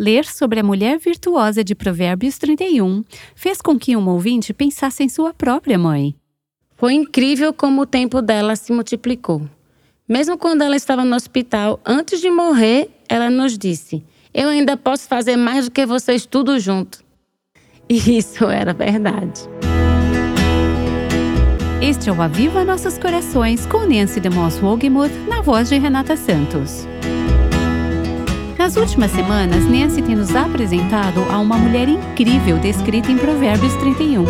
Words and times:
Ler 0.00 0.24
sobre 0.24 0.60
a 0.60 0.62
mulher 0.62 0.98
virtuosa 0.98 1.62
de 1.62 1.74
Provérbios 1.74 2.38
31 2.38 3.04
fez 3.34 3.60
com 3.60 3.78
que 3.78 3.94
um 3.94 4.08
ouvinte 4.08 4.54
pensasse 4.54 5.04
em 5.04 5.10
sua 5.10 5.34
própria 5.34 5.76
mãe. 5.76 6.14
Foi 6.74 6.94
incrível 6.94 7.52
como 7.52 7.82
o 7.82 7.86
tempo 7.86 8.22
dela 8.22 8.56
se 8.56 8.72
multiplicou. 8.72 9.42
Mesmo 10.08 10.38
quando 10.38 10.62
ela 10.62 10.74
estava 10.74 11.04
no 11.04 11.14
hospital, 11.14 11.78
antes 11.84 12.18
de 12.18 12.30
morrer, 12.30 12.88
ela 13.10 13.28
nos 13.28 13.58
disse: 13.58 14.02
Eu 14.32 14.48
ainda 14.48 14.74
posso 14.74 15.06
fazer 15.06 15.36
mais 15.36 15.66
do 15.66 15.70
que 15.70 15.84
vocês 15.84 16.24
tudo 16.24 16.58
junto. 16.58 17.04
E 17.86 17.96
isso 18.16 18.46
era 18.46 18.72
verdade. 18.72 19.42
Este 21.82 22.08
é 22.08 22.12
o 22.12 22.22
Aviva 22.22 22.64
Nossos 22.64 22.96
Corações 22.96 23.66
com 23.66 23.86
Nancy 23.86 24.18
DeMoss 24.18 24.62
Wogemuth 24.62 25.12
na 25.28 25.42
voz 25.42 25.68
de 25.68 25.76
Renata 25.76 26.16
Santos. 26.16 26.86
Nas 28.60 28.76
últimas 28.76 29.10
semanas, 29.12 29.64
Nancy 29.64 30.02
tem 30.02 30.14
nos 30.14 30.36
apresentado 30.36 31.24
a 31.30 31.38
uma 31.38 31.56
mulher 31.56 31.88
incrível 31.88 32.58
descrita 32.58 33.10
em 33.10 33.16
Provérbios 33.16 33.74
31. 33.76 34.22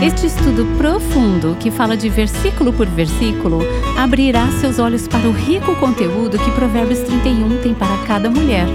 Este 0.00 0.26
estudo 0.26 0.64
profundo, 0.78 1.56
que 1.58 1.68
fala 1.68 1.96
de 1.96 2.08
versículo 2.08 2.72
por 2.72 2.86
versículo, 2.86 3.58
abrirá 3.98 4.46
seus 4.60 4.78
olhos 4.78 5.08
para 5.08 5.28
o 5.28 5.32
rico 5.32 5.74
conteúdo 5.80 6.38
que 6.38 6.52
Provérbios 6.52 7.00
31 7.00 7.60
tem 7.62 7.74
para 7.74 7.96
cada 8.06 8.30
mulher. 8.30 8.68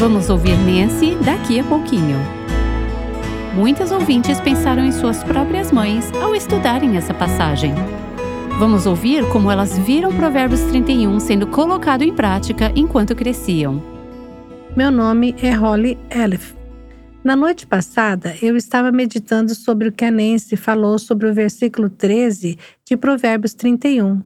Vamos 0.00 0.28
ouvir 0.30 0.56
Nancy 0.56 1.16
daqui 1.24 1.60
a 1.60 1.62
pouquinho. 1.62 2.18
Muitas 3.54 3.92
ouvintes 3.92 4.40
pensaram 4.40 4.84
em 4.84 4.90
suas 4.90 5.22
próprias 5.22 5.70
mães 5.70 6.12
ao 6.20 6.34
estudarem 6.34 6.96
essa 6.96 7.14
passagem. 7.14 7.72
Vamos 8.56 8.86
ouvir 8.86 9.28
como 9.32 9.50
elas 9.50 9.76
viram 9.76 10.16
Provérbios 10.16 10.60
31 10.62 11.18
sendo 11.18 11.44
colocado 11.44 12.02
em 12.02 12.14
prática 12.14 12.72
enquanto 12.76 13.14
cresciam. 13.14 13.82
Meu 14.76 14.92
nome 14.92 15.34
é 15.42 15.50
Holly 15.50 15.98
Elif. 16.08 16.54
Na 17.24 17.34
noite 17.34 17.66
passada, 17.66 18.36
eu 18.40 18.56
estava 18.56 18.92
meditando 18.92 19.56
sobre 19.56 19.88
o 19.88 19.92
que 19.92 20.04
a 20.04 20.10
Nancy 20.10 20.56
falou 20.56 21.00
sobre 21.00 21.28
o 21.28 21.34
versículo 21.34 21.90
13 21.90 22.56
de 22.84 22.96
Provérbios 22.96 23.54
31. 23.54 24.22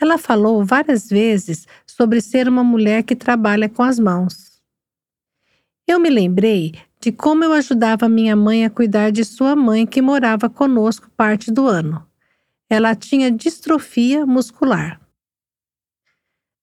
Ela 0.00 0.18
falou 0.18 0.64
várias 0.64 1.08
vezes 1.08 1.68
sobre 1.86 2.20
ser 2.20 2.48
uma 2.48 2.64
mulher 2.64 3.04
que 3.04 3.14
trabalha 3.14 3.68
com 3.68 3.84
as 3.84 4.00
mãos. 4.00 4.60
Eu 5.86 6.00
me 6.00 6.10
lembrei 6.10 6.74
de 7.00 7.12
como 7.12 7.44
eu 7.44 7.52
ajudava 7.52 8.08
minha 8.08 8.34
mãe 8.34 8.64
a 8.64 8.70
cuidar 8.70 9.12
de 9.12 9.24
sua 9.24 9.54
mãe 9.54 9.86
que 9.86 10.02
morava 10.02 10.50
conosco 10.50 11.08
parte 11.16 11.52
do 11.52 11.68
ano. 11.68 12.09
Ela 12.70 12.94
tinha 12.94 13.32
distrofia 13.32 14.24
muscular. 14.24 15.00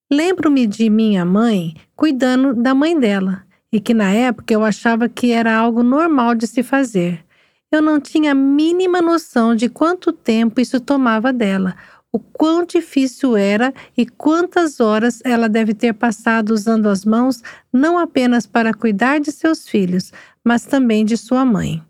Lembro-me 0.10 0.66
de 0.66 0.90
minha 0.90 1.26
mãe 1.26 1.76
cuidando 1.94 2.54
da 2.54 2.74
mãe 2.74 2.98
dela 2.98 3.46
e 3.72 3.82
que 3.82 3.94
na 3.94 4.14
época 4.14 4.54
eu 4.54 4.64
achava 4.64 5.10
que 5.10 5.32
era 5.32 5.54
algo 5.54 5.84
normal 5.84 6.34
de 6.34 6.48
se 6.48 6.64
fazer. 6.64 7.26
Eu 7.70 7.82
não 7.82 8.00
tinha 8.00 8.32
a 8.32 8.36
mínima 8.36 9.02
noção 9.02 9.54
de 9.54 9.68
quanto 9.68 10.14
tempo 10.14 10.62
isso 10.62 10.80
tomava 10.80 11.34
dela, 11.34 11.76
o 12.10 12.20
quão 12.20 12.66
difícil 12.66 13.36
era 13.36 13.74
e 13.96 14.06
quantas 14.06 14.80
horas 14.80 15.20
ela 15.26 15.50
deve 15.50 15.74
ter 15.74 15.94
passado 15.94 16.52
usando 16.52 16.88
as 16.88 17.04
mãos 17.04 17.44
não 17.72 17.98
apenas 17.98 18.48
para 18.48 18.74
cuidar 18.74 19.20
de 19.20 19.32
seus 19.32 19.68
filhos, 19.68 20.14
mas 20.42 20.66
também 20.66 21.04
de 21.04 21.18
sua 21.18 21.44
mãe. 21.44 21.84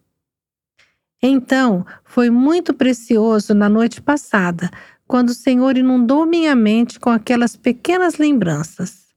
Então, 1.21 1.85
foi 2.03 2.29
muito 2.29 2.73
precioso 2.73 3.53
na 3.53 3.67
noite 3.67 4.01
passada, 4.01 4.69
quando 5.07 5.29
o 5.29 5.33
Senhor 5.33 5.77
inundou 5.77 6.25
minha 6.25 6.55
mente 6.55 6.99
com 6.99 7.09
aquelas 7.09 7.55
pequenas 7.55 8.17
lembranças. 8.17 9.07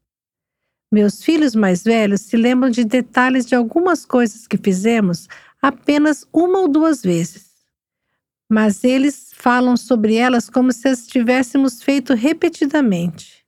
Meus 0.92 1.22
filhos 1.22 1.54
mais 1.54 1.84
velhos 1.84 2.22
se 2.22 2.36
lembram 2.36 2.70
de 2.70 2.84
detalhes 2.84 3.46
de 3.46 3.54
algumas 3.54 4.04
coisas 4.04 4.46
que 4.46 4.56
fizemos 4.56 5.28
apenas 5.60 6.26
uma 6.32 6.60
ou 6.60 6.68
duas 6.68 7.02
vezes. 7.02 7.50
Mas 8.48 8.82
eles 8.82 9.30
falam 9.32 9.76
sobre 9.76 10.16
elas 10.16 10.50
como 10.50 10.72
se 10.72 10.88
as 10.88 11.06
tivéssemos 11.06 11.82
feito 11.82 12.14
repetidamente. 12.14 13.44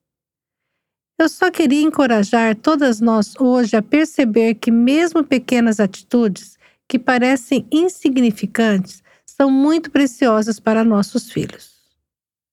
Eu 1.19 1.28
só 1.28 1.50
queria 1.50 1.82
encorajar 1.82 2.54
todas 2.54 3.00
nós 3.00 3.34
hoje 3.38 3.77
a 3.77 3.82
perceber 3.82 4.54
que, 4.54 4.71
mesmo 4.71 5.25
pequenas 5.25 5.81
atitudes 5.81 6.59
que 6.92 6.98
parecem 6.98 7.66
insignificantes, 7.72 9.03
são 9.25 9.50
muito 9.50 9.91
preciosas 9.91 10.60
para 10.60 10.84
nossos 10.84 11.32
filhos. 11.32 11.72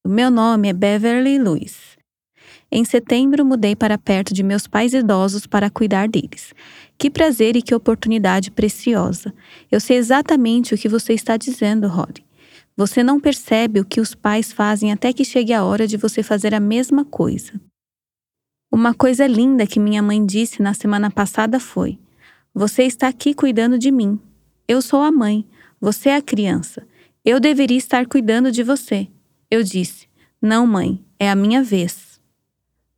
O 0.01 0.07
meu 0.07 0.31
nome 0.31 0.69
é 0.69 0.73
Beverly 0.73 1.37
Lewis. 1.37 1.97
Em 2.71 2.85
setembro, 2.85 3.43
mudei 3.43 3.75
para 3.75 3.97
perto 3.97 4.33
de 4.33 4.41
meus 4.41 4.65
pais 4.65 4.93
idosos 4.93 5.45
para 5.45 5.69
cuidar 5.69 6.07
deles. 6.07 6.53
Que 6.97 7.09
prazer 7.09 7.57
e 7.57 7.61
que 7.61 7.75
oportunidade 7.75 8.49
preciosa. 8.49 9.33
Eu 9.69 9.81
sei 9.81 9.97
exatamente 9.97 10.73
o 10.73 10.77
que 10.77 10.87
você 10.87 11.11
está 11.11 11.35
dizendo, 11.35 11.89
Holly. 11.89 12.25
Você 12.77 13.03
não 13.03 13.19
percebe 13.19 13.81
o 13.81 13.85
que 13.85 13.99
os 13.99 14.15
pais 14.15 14.53
fazem 14.53 14.93
até 14.93 15.11
que 15.11 15.25
chegue 15.25 15.51
a 15.51 15.65
hora 15.65 15.85
de 15.85 15.97
você 15.97 16.23
fazer 16.23 16.55
a 16.55 16.61
mesma 16.61 17.03
coisa. 17.03 17.59
Uma 18.71 18.93
coisa 18.93 19.27
linda 19.27 19.67
que 19.67 19.81
minha 19.81 20.01
mãe 20.01 20.25
disse 20.25 20.61
na 20.61 20.73
semana 20.73 21.11
passada 21.11 21.59
foi: 21.59 21.99
Você 22.53 22.83
está 22.83 23.09
aqui 23.09 23.33
cuidando 23.33 23.77
de 23.77 23.91
mim. 23.91 24.17
Eu 24.69 24.83
sou 24.83 25.01
a 25.01 25.11
mãe, 25.11 25.47
você 25.81 26.09
é 26.09 26.15
a 26.15 26.21
criança. 26.21 26.87
Eu 27.25 27.39
deveria 27.39 27.75
estar 27.75 28.05
cuidando 28.05 28.51
de 28.51 28.61
você. 28.61 29.07
Eu 29.49 29.63
disse: 29.63 30.07
Não, 30.39 30.67
mãe, 30.67 31.03
é 31.17 31.27
a 31.27 31.33
minha 31.33 31.63
vez. 31.63 32.21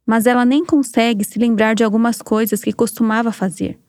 Mas 0.06 0.26
ela 0.26 0.44
nem 0.44 0.66
consegue 0.66 1.24
se 1.24 1.40
lembrar 1.40 1.74
de 1.74 1.82
algumas 1.82 2.22
coisas 2.22 2.62
que 2.62 2.74
costumava 2.74 3.32
fazer. 3.32 3.80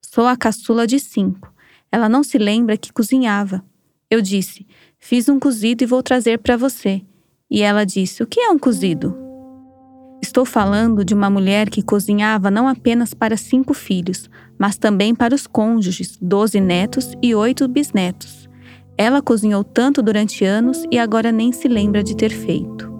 Sou 0.00 0.26
a 0.26 0.34
caçula 0.34 0.86
de 0.86 0.98
cinco. 0.98 1.52
Ela 1.92 2.08
não 2.08 2.22
se 2.22 2.38
lembra 2.38 2.78
que 2.78 2.90
cozinhava. 2.90 3.62
Eu 4.10 4.22
disse: 4.22 4.66
Fiz 4.98 5.28
um 5.28 5.38
cozido 5.38 5.84
e 5.84 5.86
vou 5.86 6.02
trazer 6.02 6.38
para 6.38 6.56
você. 6.56 7.02
E 7.50 7.60
ela 7.60 7.84
disse: 7.84 8.22
O 8.22 8.26
que 8.26 8.40
é 8.40 8.48
um 8.48 8.58
cozido? 8.58 9.14
Estou 10.22 10.46
falando 10.46 11.04
de 11.04 11.12
uma 11.12 11.28
mulher 11.28 11.68
que 11.68 11.82
cozinhava 11.82 12.50
não 12.50 12.66
apenas 12.66 13.12
para 13.12 13.36
cinco 13.36 13.74
filhos, 13.74 14.30
mas 14.58 14.76
também 14.76 15.14
para 15.14 15.34
os 15.34 15.46
cônjuges, 15.46 16.18
doze 16.20 16.60
netos 16.60 17.12
e 17.22 17.34
oito 17.34 17.66
bisnetos. 17.68 18.48
Ela 18.98 19.20
cozinhou 19.20 19.62
tanto 19.62 20.02
durante 20.02 20.44
anos 20.44 20.84
e 20.90 20.98
agora 20.98 21.30
nem 21.30 21.52
se 21.52 21.68
lembra 21.68 22.02
de 22.02 22.16
ter 22.16 22.30
feito. 22.30 22.94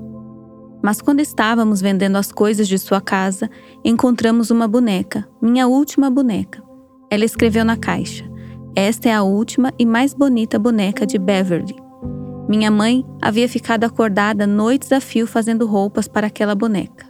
Mas 0.82 1.00
quando 1.00 1.20
estávamos 1.20 1.80
vendendo 1.80 2.16
as 2.16 2.30
coisas 2.30 2.68
de 2.68 2.78
sua 2.78 3.00
casa, 3.00 3.50
encontramos 3.84 4.50
uma 4.50 4.68
boneca, 4.68 5.26
minha 5.40 5.66
última 5.66 6.10
boneca. 6.10 6.62
Ela 7.10 7.24
escreveu 7.24 7.64
na 7.64 7.76
caixa: 7.76 8.24
Esta 8.74 9.08
é 9.08 9.14
a 9.14 9.22
última 9.22 9.72
e 9.78 9.86
mais 9.86 10.12
bonita 10.12 10.58
boneca 10.58 11.06
de 11.06 11.18
Beverly. 11.18 11.74
Minha 12.48 12.70
mãe 12.70 13.04
havia 13.20 13.48
ficado 13.48 13.84
acordada 13.84 14.46
noites 14.46 14.92
a 14.92 15.00
fio 15.00 15.26
fazendo 15.26 15.66
roupas 15.66 16.06
para 16.06 16.28
aquela 16.28 16.54
boneca. 16.54 17.05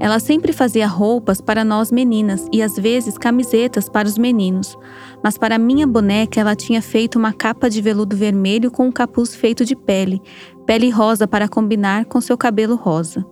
Ela 0.00 0.18
sempre 0.18 0.50
fazia 0.50 0.86
roupas 0.86 1.42
para 1.42 1.62
nós 1.62 1.92
meninas 1.92 2.46
e 2.50 2.62
às 2.62 2.74
vezes 2.74 3.18
camisetas 3.18 3.86
para 3.86 4.08
os 4.08 4.16
meninos, 4.16 4.78
mas 5.22 5.36
para 5.36 5.58
minha 5.58 5.86
boneca 5.86 6.40
ela 6.40 6.56
tinha 6.56 6.80
feito 6.80 7.18
uma 7.18 7.34
capa 7.34 7.68
de 7.68 7.82
veludo 7.82 8.16
vermelho 8.16 8.70
com 8.70 8.86
um 8.86 8.92
capuz 8.92 9.34
feito 9.34 9.62
de 9.62 9.76
pele, 9.76 10.22
pele 10.64 10.88
rosa 10.88 11.28
para 11.28 11.46
combinar 11.46 12.06
com 12.06 12.18
seu 12.18 12.38
cabelo 12.38 12.76
rosa. 12.76 13.22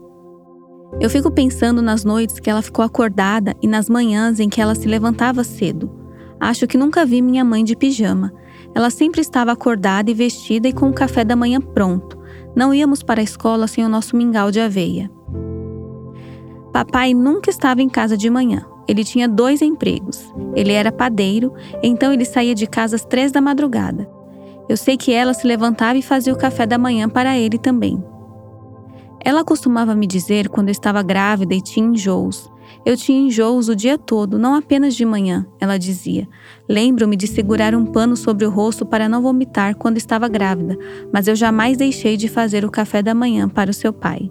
Eu 1.01 1.09
fico 1.09 1.31
pensando 1.31 1.81
nas 1.81 2.05
noites 2.05 2.39
que 2.39 2.51
ela 2.51 2.61
ficou 2.61 2.85
acordada 2.85 3.57
e 3.63 3.67
nas 3.67 3.89
manhãs 3.89 4.39
em 4.39 4.49
que 4.51 4.61
ela 4.61 4.75
se 4.75 4.87
levantava 4.87 5.43
cedo. 5.45 5.91
Acho 6.39 6.67
que 6.67 6.77
nunca 6.77 7.07
vi 7.07 7.23
minha 7.23 7.45
mãe 7.45 7.65
de 7.65 7.75
pijama, 7.75 8.31
ela 8.75 8.91
sempre 8.91 9.23
estava 9.23 9.53
acordada 9.53 10.11
e 10.11 10.15
vestida 10.15 10.69
e 10.69 10.73
com 10.73 10.91
o 10.91 10.95
café 10.95 11.25
da 11.25 11.35
manhã 11.35 11.61
pronto. 11.61 12.19
Não 12.55 12.75
íamos 12.75 13.03
para 13.03 13.21
a 13.21 13.25
escola 13.25 13.67
sem 13.67 13.85
o 13.85 13.89
nosso 13.89 14.17
mingau 14.17 14.51
de 14.51 14.61
aveia. 14.61 15.11
Papai 16.79 17.13
nunca 17.13 17.51
estava 17.51 17.83
em 17.83 17.89
casa 17.89 18.17
de 18.17 18.31
manhã. 18.31 18.65
Ele 18.87 19.03
tinha 19.03 19.29
dois 19.29 19.63
empregos. 19.63 20.33
Ele 20.55 20.71
era 20.71 20.93
padeiro, 20.93 21.53
então 21.83 22.13
ele 22.13 22.25
saía 22.25 22.55
de 22.55 22.69
casa 22.69 22.95
às 22.95 23.05
três 23.05 23.33
da 23.33 23.41
madrugada. 23.41 24.09
Eu 24.69 24.77
sei 24.77 24.97
que 24.97 25.13
ela 25.13 25.35
se 25.35 25.45
levantava 25.45 25.99
e 25.99 26.03
fazia 26.03 26.33
o 26.33 26.39
café 26.39 26.67
da 26.67 26.79
manhã 26.79 27.09
para 27.09 27.37
ele 27.37 27.59
também. 27.59 28.01
Ela 29.25 29.43
costumava 29.43 29.93
me 29.93 30.07
dizer 30.07 30.49
quando 30.49 30.69
eu 30.69 30.73
estava 30.73 31.03
grávida 31.03 31.53
e 31.53 31.61
tinha 31.61 31.85
enjoos. 31.85 32.49
Eu 32.87 32.97
tinha 32.97 33.27
enjoos 33.27 33.69
o 33.69 33.75
dia 33.75 33.99
todo, 33.99 34.39
não 34.39 34.55
apenas 34.55 34.95
de 34.95 35.05
manhã, 35.05 35.45
ela 35.59 35.79
dizia. 35.79 36.29
Lembro-me 36.69 37.17
de 37.17 37.27
segurar 37.27 37.75
um 37.75 37.87
pano 37.87 38.17
sobre 38.17 38.47
o 38.47 38.51
rosto 38.51 38.87
para 38.87 39.09
não 39.09 39.21
vomitar 39.21 39.75
quando 39.75 39.97
estava 39.97 40.29
grávida, 40.29 40.79
mas 41.13 41.27
eu 41.27 41.35
jamais 41.35 41.77
deixei 41.77 42.17
de 42.17 42.29
fazer 42.29 42.65
o 42.65 42.71
café 42.71 43.03
da 43.03 43.17
manhã 43.17 43.49
para 43.49 43.73
o 43.73 43.75
seu 43.75 43.93
pai. 43.93 44.31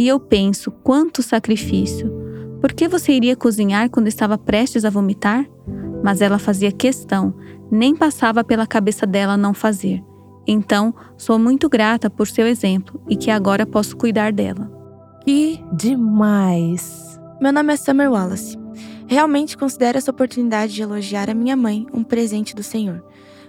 E 0.00 0.08
eu 0.08 0.18
penso, 0.18 0.70
quanto 0.70 1.22
sacrifício! 1.22 2.10
Por 2.58 2.72
que 2.72 2.88
você 2.88 3.12
iria 3.12 3.36
cozinhar 3.36 3.90
quando 3.90 4.08
estava 4.08 4.38
prestes 4.38 4.86
a 4.86 4.88
vomitar? 4.88 5.46
Mas 6.02 6.22
ela 6.22 6.38
fazia 6.38 6.72
questão, 6.72 7.34
nem 7.70 7.94
passava 7.94 8.42
pela 8.42 8.66
cabeça 8.66 9.06
dela 9.06 9.36
não 9.36 9.52
fazer. 9.52 10.02
Então, 10.46 10.94
sou 11.18 11.38
muito 11.38 11.68
grata 11.68 12.08
por 12.08 12.26
seu 12.26 12.46
exemplo 12.46 12.98
e 13.10 13.14
que 13.14 13.30
agora 13.30 13.66
posso 13.66 13.94
cuidar 13.94 14.32
dela. 14.32 14.72
Que 15.22 15.62
demais! 15.70 17.20
Meu 17.38 17.52
nome 17.52 17.74
é 17.74 17.76
Summer 17.76 18.10
Wallace. 18.10 18.58
Realmente 19.06 19.54
considero 19.54 19.98
essa 19.98 20.10
oportunidade 20.10 20.72
de 20.72 20.80
elogiar 20.80 21.28
a 21.28 21.34
minha 21.34 21.56
mãe 21.56 21.86
um 21.92 22.02
presente 22.02 22.56
do 22.56 22.62
Senhor, 22.62 23.04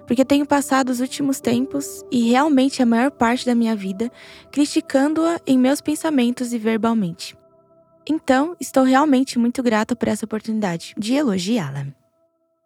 porque 0.05 0.25
tenho 0.25 0.45
passado 0.45 0.89
os 0.89 0.99
últimos 0.99 1.39
tempos 1.39 2.03
e 2.11 2.29
realmente 2.29 2.81
a 2.81 2.85
maior 2.85 3.11
parte 3.11 3.45
da 3.45 3.55
minha 3.55 3.75
vida 3.75 4.11
criticando-a 4.51 5.39
em 5.45 5.57
meus 5.57 5.81
pensamentos 5.81 6.53
e 6.53 6.57
verbalmente. 6.57 7.37
Então, 8.07 8.55
estou 8.59 8.83
realmente 8.83 9.37
muito 9.37 9.61
grata 9.61 9.95
por 9.95 10.07
essa 10.07 10.25
oportunidade 10.25 10.93
de 10.97 11.13
elogiá-la. 11.13 11.87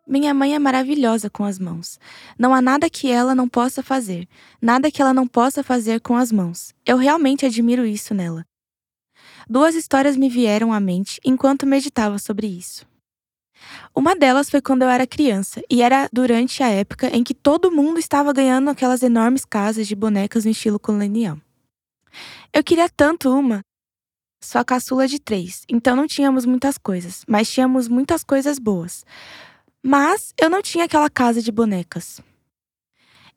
Minha 0.07 0.33
mãe 0.33 0.53
é 0.53 0.59
maravilhosa 0.59 1.29
com 1.29 1.43
as 1.43 1.57
mãos. 1.57 1.99
Não 2.37 2.53
há 2.53 2.61
nada 2.61 2.89
que 2.89 3.09
ela 3.09 3.33
não 3.33 3.49
possa 3.49 3.81
fazer, 3.81 4.27
nada 4.61 4.91
que 4.91 5.01
ela 5.01 5.13
não 5.13 5.27
possa 5.27 5.63
fazer 5.63 5.99
com 5.99 6.15
as 6.15 6.31
mãos. 6.31 6.73
Eu 6.85 6.97
realmente 6.97 7.45
admiro 7.45 7.85
isso 7.85 8.13
nela. 8.13 8.45
Duas 9.49 9.75
histórias 9.75 10.15
me 10.15 10.29
vieram 10.29 10.71
à 10.71 10.79
mente 10.79 11.19
enquanto 11.25 11.65
meditava 11.65 12.19
sobre 12.19 12.47
isso. 12.47 12.85
Uma 13.95 14.15
delas 14.15 14.49
foi 14.49 14.61
quando 14.61 14.81
eu 14.81 14.89
era 14.89 15.07
criança, 15.07 15.61
e 15.69 15.81
era 15.81 16.09
durante 16.11 16.61
a 16.61 16.69
época 16.69 17.07
em 17.07 17.23
que 17.23 17.33
todo 17.33 17.71
mundo 17.71 17.99
estava 17.99 18.33
ganhando 18.33 18.69
aquelas 18.69 19.03
enormes 19.03 19.45
casas 19.45 19.87
de 19.87 19.95
bonecas 19.95 20.45
no 20.45 20.51
estilo 20.51 20.79
colonial. 20.79 21.37
Eu 22.53 22.63
queria 22.63 22.89
tanto 22.89 23.29
uma, 23.29 23.61
só 24.41 24.63
caçula 24.63 25.07
de 25.07 25.19
três, 25.19 25.63
então 25.69 25.95
não 25.95 26.07
tínhamos 26.07 26.45
muitas 26.45 26.77
coisas, 26.77 27.23
mas 27.27 27.49
tínhamos 27.49 27.87
muitas 27.87 28.23
coisas 28.23 28.59
boas. 28.59 29.05
Mas 29.81 30.33
eu 30.39 30.49
não 30.49 30.61
tinha 30.61 30.85
aquela 30.85 31.09
casa 31.09 31.41
de 31.41 31.51
bonecas. 31.51 32.21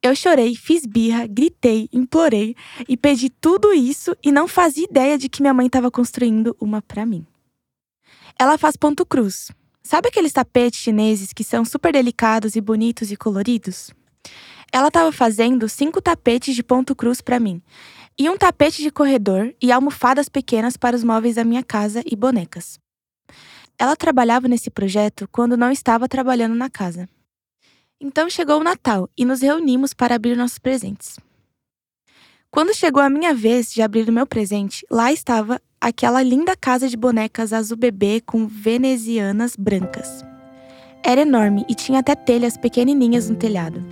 Eu 0.00 0.14
chorei, 0.14 0.54
fiz 0.54 0.86
birra, 0.86 1.26
gritei, 1.26 1.88
implorei 1.92 2.54
e 2.88 2.96
pedi 2.96 3.28
tudo 3.28 3.72
isso 3.72 4.16
e 4.22 4.30
não 4.30 4.46
fazia 4.46 4.84
ideia 4.84 5.18
de 5.18 5.28
que 5.28 5.42
minha 5.42 5.52
mãe 5.52 5.66
estava 5.66 5.90
construindo 5.90 6.56
uma 6.60 6.80
para 6.80 7.04
mim. 7.04 7.26
Ela 8.38 8.56
faz 8.56 8.76
ponto 8.76 9.04
cruz. 9.04 9.50
Sabe 9.88 10.08
aqueles 10.08 10.34
tapetes 10.34 10.80
chineses 10.80 11.32
que 11.32 11.42
são 11.42 11.64
super 11.64 11.94
delicados 11.94 12.54
e 12.54 12.60
bonitos 12.60 13.10
e 13.10 13.16
coloridos? 13.16 13.90
Ela 14.70 14.88
estava 14.88 15.10
fazendo 15.10 15.66
cinco 15.66 16.02
tapetes 16.02 16.54
de 16.54 16.62
ponto 16.62 16.94
cruz 16.94 17.22
para 17.22 17.40
mim, 17.40 17.62
e 18.18 18.28
um 18.28 18.36
tapete 18.36 18.82
de 18.82 18.90
corredor 18.90 19.54
e 19.62 19.72
almofadas 19.72 20.28
pequenas 20.28 20.76
para 20.76 20.94
os 20.94 21.02
móveis 21.02 21.36
da 21.36 21.42
minha 21.42 21.62
casa 21.64 22.02
e 22.04 22.14
bonecas. 22.14 22.78
Ela 23.78 23.96
trabalhava 23.96 24.46
nesse 24.46 24.68
projeto 24.68 25.26
quando 25.32 25.56
não 25.56 25.72
estava 25.72 26.06
trabalhando 26.06 26.54
na 26.54 26.68
casa. 26.68 27.08
Então 27.98 28.28
chegou 28.28 28.60
o 28.60 28.64
Natal 28.64 29.08
e 29.16 29.24
nos 29.24 29.40
reunimos 29.40 29.94
para 29.94 30.16
abrir 30.16 30.36
nossos 30.36 30.58
presentes. 30.58 31.16
Quando 32.50 32.74
chegou 32.74 33.02
a 33.02 33.08
minha 33.08 33.32
vez 33.32 33.72
de 33.72 33.80
abrir 33.80 34.06
o 34.06 34.12
meu 34.12 34.26
presente, 34.26 34.84
lá 34.90 35.10
estava 35.10 35.58
aquela 35.80 36.22
linda 36.22 36.56
casa 36.56 36.88
de 36.88 36.96
bonecas 36.96 37.52
azul 37.52 37.76
bebê 37.76 38.20
com 38.20 38.46
venezianas 38.46 39.54
brancas. 39.56 40.24
Era 41.02 41.20
enorme 41.22 41.64
e 41.68 41.74
tinha 41.74 42.00
até 42.00 42.14
telhas 42.14 42.56
pequenininhas 42.56 43.30
no 43.30 43.36
telhado. 43.36 43.84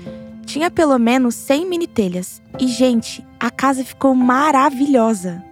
Tinha 0.45 0.71
pelo 0.71 0.99
menos 0.99 1.35
100 1.35 1.67
mini 1.67 1.87
telhas. 1.87 2.43
E, 2.59 2.69
gente, 2.69 3.25
a 3.39 3.51
casa 3.51 3.85
ficou 3.85 4.15
maravilhosa. 4.15 5.43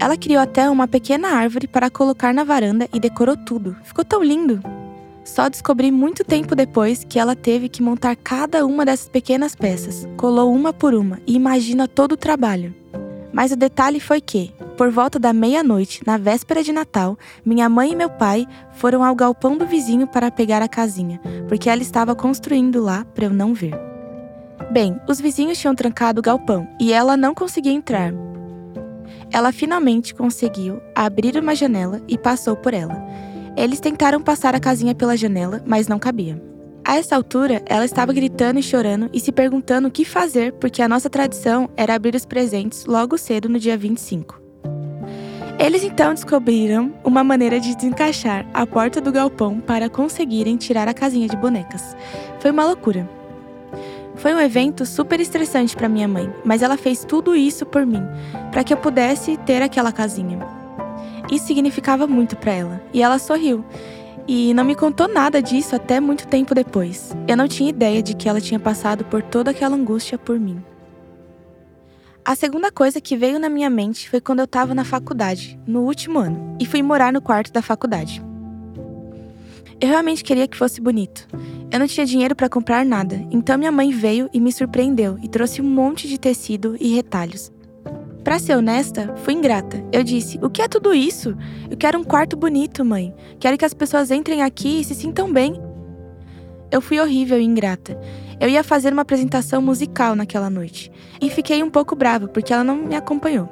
Ela 0.00 0.16
criou 0.16 0.40
até 0.40 0.68
uma 0.70 0.86
pequena 0.86 1.28
árvore 1.28 1.66
para 1.66 1.90
colocar 1.90 2.32
na 2.32 2.44
varanda 2.44 2.88
e 2.92 3.00
decorou 3.00 3.36
tudo. 3.36 3.76
Ficou 3.84 4.04
tão 4.04 4.22
lindo! 4.22 4.60
Só 5.24 5.48
descobri 5.48 5.90
muito 5.90 6.24
tempo 6.24 6.56
depois 6.56 7.04
que 7.04 7.18
ela 7.18 7.36
teve 7.36 7.68
que 7.68 7.82
montar 7.82 8.16
cada 8.16 8.64
uma 8.64 8.84
dessas 8.84 9.10
pequenas 9.10 9.54
peças, 9.54 10.08
colou 10.16 10.54
uma 10.54 10.72
por 10.72 10.94
uma 10.94 11.20
e 11.26 11.34
imagina 11.34 11.86
todo 11.86 12.12
o 12.12 12.16
trabalho. 12.16 12.74
Mas 13.38 13.52
o 13.52 13.56
detalhe 13.56 14.00
foi 14.00 14.20
que, 14.20 14.52
por 14.76 14.90
volta 14.90 15.16
da 15.16 15.32
meia-noite, 15.32 16.02
na 16.04 16.18
véspera 16.18 16.60
de 16.60 16.72
Natal, 16.72 17.16
minha 17.44 17.68
mãe 17.68 17.92
e 17.92 17.94
meu 17.94 18.10
pai 18.10 18.44
foram 18.72 19.04
ao 19.04 19.14
galpão 19.14 19.56
do 19.56 19.64
vizinho 19.64 20.08
para 20.08 20.28
pegar 20.28 20.60
a 20.60 20.66
casinha, 20.66 21.20
porque 21.46 21.70
ela 21.70 21.80
estava 21.80 22.16
construindo 22.16 22.82
lá 22.82 23.04
para 23.14 23.26
eu 23.26 23.30
não 23.30 23.54
ver. 23.54 23.78
Bem, 24.72 25.00
os 25.08 25.20
vizinhos 25.20 25.56
tinham 25.56 25.72
trancado 25.72 26.18
o 26.18 26.22
galpão 26.22 26.66
e 26.80 26.92
ela 26.92 27.16
não 27.16 27.32
conseguia 27.32 27.70
entrar. 27.70 28.12
Ela 29.30 29.52
finalmente 29.52 30.16
conseguiu 30.16 30.82
abrir 30.92 31.36
uma 31.36 31.54
janela 31.54 32.02
e 32.08 32.18
passou 32.18 32.56
por 32.56 32.74
ela. 32.74 33.00
Eles 33.56 33.78
tentaram 33.78 34.20
passar 34.20 34.56
a 34.56 34.60
casinha 34.60 34.96
pela 34.96 35.16
janela, 35.16 35.62
mas 35.64 35.86
não 35.86 36.00
cabia. 36.00 36.47
A 36.88 36.96
essa 36.96 37.14
altura, 37.14 37.60
ela 37.66 37.84
estava 37.84 38.14
gritando 38.14 38.58
e 38.58 38.62
chorando 38.62 39.10
e 39.12 39.20
se 39.20 39.30
perguntando 39.30 39.88
o 39.88 39.90
que 39.90 40.06
fazer, 40.06 40.54
porque 40.54 40.80
a 40.80 40.88
nossa 40.88 41.10
tradição 41.10 41.68
era 41.76 41.94
abrir 41.94 42.14
os 42.14 42.24
presentes 42.24 42.86
logo 42.86 43.18
cedo 43.18 43.46
no 43.46 43.58
dia 43.58 43.76
25. 43.76 44.40
Eles 45.58 45.84
então 45.84 46.14
descobriram 46.14 46.94
uma 47.04 47.22
maneira 47.22 47.60
de 47.60 47.76
desencaixar 47.76 48.46
a 48.54 48.66
porta 48.66 49.02
do 49.02 49.12
galpão 49.12 49.60
para 49.60 49.90
conseguirem 49.90 50.56
tirar 50.56 50.88
a 50.88 50.94
casinha 50.94 51.28
de 51.28 51.36
bonecas. 51.36 51.94
Foi 52.40 52.50
uma 52.50 52.64
loucura. 52.64 53.06
Foi 54.16 54.32
um 54.32 54.40
evento 54.40 54.86
super 54.86 55.20
estressante 55.20 55.76
para 55.76 55.90
minha 55.90 56.08
mãe, 56.08 56.32
mas 56.42 56.62
ela 56.62 56.78
fez 56.78 57.04
tudo 57.04 57.36
isso 57.36 57.66
por 57.66 57.84
mim, 57.84 58.02
para 58.50 58.64
que 58.64 58.72
eu 58.72 58.78
pudesse 58.78 59.36
ter 59.36 59.60
aquela 59.60 59.92
casinha. 59.92 60.38
Isso 61.30 61.48
significava 61.48 62.06
muito 62.06 62.34
para 62.34 62.52
ela, 62.52 62.82
e 62.94 63.02
ela 63.02 63.18
sorriu. 63.18 63.62
E 64.28 64.52
não 64.52 64.62
me 64.62 64.74
contou 64.74 65.08
nada 65.08 65.40
disso 65.40 65.74
até 65.74 65.98
muito 65.98 66.28
tempo 66.28 66.54
depois. 66.54 67.16
Eu 67.26 67.34
não 67.34 67.48
tinha 67.48 67.70
ideia 67.70 68.02
de 68.02 68.14
que 68.14 68.28
ela 68.28 68.42
tinha 68.42 68.60
passado 68.60 69.02
por 69.06 69.22
toda 69.22 69.52
aquela 69.52 69.74
angústia 69.74 70.18
por 70.18 70.38
mim. 70.38 70.62
A 72.22 72.36
segunda 72.36 72.70
coisa 72.70 73.00
que 73.00 73.16
veio 73.16 73.38
na 73.38 73.48
minha 73.48 73.70
mente 73.70 74.10
foi 74.10 74.20
quando 74.20 74.40
eu 74.40 74.44
estava 74.44 74.74
na 74.74 74.84
faculdade, 74.84 75.58
no 75.66 75.80
último 75.80 76.18
ano, 76.18 76.58
e 76.60 76.66
fui 76.66 76.82
morar 76.82 77.10
no 77.10 77.22
quarto 77.22 77.50
da 77.50 77.62
faculdade. 77.62 78.22
Eu 79.80 79.88
realmente 79.88 80.22
queria 80.22 80.46
que 80.46 80.58
fosse 80.58 80.78
bonito. 80.78 81.26
Eu 81.70 81.78
não 81.78 81.86
tinha 81.86 82.04
dinheiro 82.04 82.36
para 82.36 82.50
comprar 82.50 82.84
nada, 82.84 83.24
então 83.30 83.56
minha 83.56 83.72
mãe 83.72 83.90
veio 83.90 84.28
e 84.30 84.40
me 84.40 84.52
surpreendeu 84.52 85.18
e 85.22 85.28
trouxe 85.28 85.62
um 85.62 85.70
monte 85.70 86.06
de 86.06 86.18
tecido 86.18 86.76
e 86.78 86.94
retalhos. 86.94 87.50
Para 88.28 88.38
ser 88.38 88.58
honesta, 88.58 89.14
fui 89.24 89.32
ingrata. 89.32 89.82
Eu 89.90 90.04
disse: 90.04 90.38
O 90.42 90.50
que 90.50 90.60
é 90.60 90.68
tudo 90.68 90.92
isso? 90.92 91.34
Eu 91.70 91.78
quero 91.78 91.98
um 91.98 92.04
quarto 92.04 92.36
bonito, 92.36 92.84
mãe. 92.84 93.14
Quero 93.40 93.56
que 93.56 93.64
as 93.64 93.72
pessoas 93.72 94.10
entrem 94.10 94.42
aqui 94.42 94.80
e 94.80 94.84
se 94.84 94.94
sintam 94.94 95.32
bem. 95.32 95.58
Eu 96.70 96.82
fui 96.82 97.00
horrível 97.00 97.40
e 97.40 97.44
ingrata. 97.44 97.98
Eu 98.38 98.50
ia 98.50 98.62
fazer 98.62 98.92
uma 98.92 99.00
apresentação 99.00 99.62
musical 99.62 100.14
naquela 100.14 100.50
noite 100.50 100.92
e 101.22 101.30
fiquei 101.30 101.62
um 101.62 101.70
pouco 101.70 101.96
brava 101.96 102.28
porque 102.28 102.52
ela 102.52 102.62
não 102.62 102.76
me 102.76 102.94
acompanhou. 102.94 103.48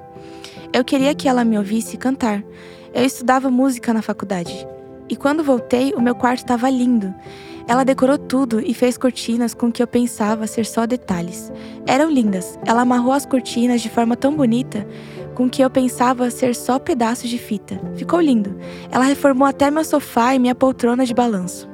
Eu 0.74 0.84
queria 0.84 1.14
que 1.14 1.26
ela 1.26 1.42
me 1.42 1.56
ouvisse 1.56 1.96
cantar. 1.96 2.44
Eu 2.92 3.02
estudava 3.02 3.50
música 3.50 3.94
na 3.94 4.02
faculdade. 4.02 4.68
E 5.08 5.16
quando 5.16 5.42
voltei, 5.42 5.94
o 5.94 6.02
meu 6.02 6.14
quarto 6.14 6.40
estava 6.40 6.68
lindo. 6.68 7.14
Ela 7.68 7.84
decorou 7.84 8.16
tudo 8.16 8.60
e 8.60 8.72
fez 8.72 8.96
cortinas 8.96 9.52
com 9.52 9.72
que 9.72 9.82
eu 9.82 9.88
pensava 9.88 10.46
ser 10.46 10.64
só 10.64 10.86
detalhes. 10.86 11.52
Eram 11.84 12.08
lindas. 12.08 12.56
Ela 12.64 12.82
amarrou 12.82 13.12
as 13.12 13.26
cortinas 13.26 13.80
de 13.80 13.90
forma 13.90 14.16
tão 14.16 14.36
bonita 14.36 14.86
com 15.34 15.50
que 15.50 15.62
eu 15.62 15.68
pensava 15.68 16.30
ser 16.30 16.54
só 16.54 16.78
pedaços 16.78 17.28
de 17.28 17.38
fita. 17.38 17.80
Ficou 17.96 18.20
lindo. 18.20 18.56
Ela 18.90 19.04
reformou 19.04 19.46
até 19.46 19.68
meu 19.70 19.84
sofá 19.84 20.34
e 20.34 20.38
minha 20.38 20.54
poltrona 20.54 21.04
de 21.04 21.12
balanço. 21.12 21.68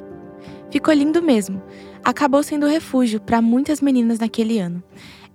Ficou 0.71 0.95
lindo 0.95 1.23
mesmo. 1.23 1.63
Acabou 2.03 2.43
sendo 2.43 2.67
refúgio 2.67 3.21
para 3.21 3.43
muitas 3.43 3.83
meninas 3.83 4.19
naquele 4.19 4.59
ano. 4.59 4.83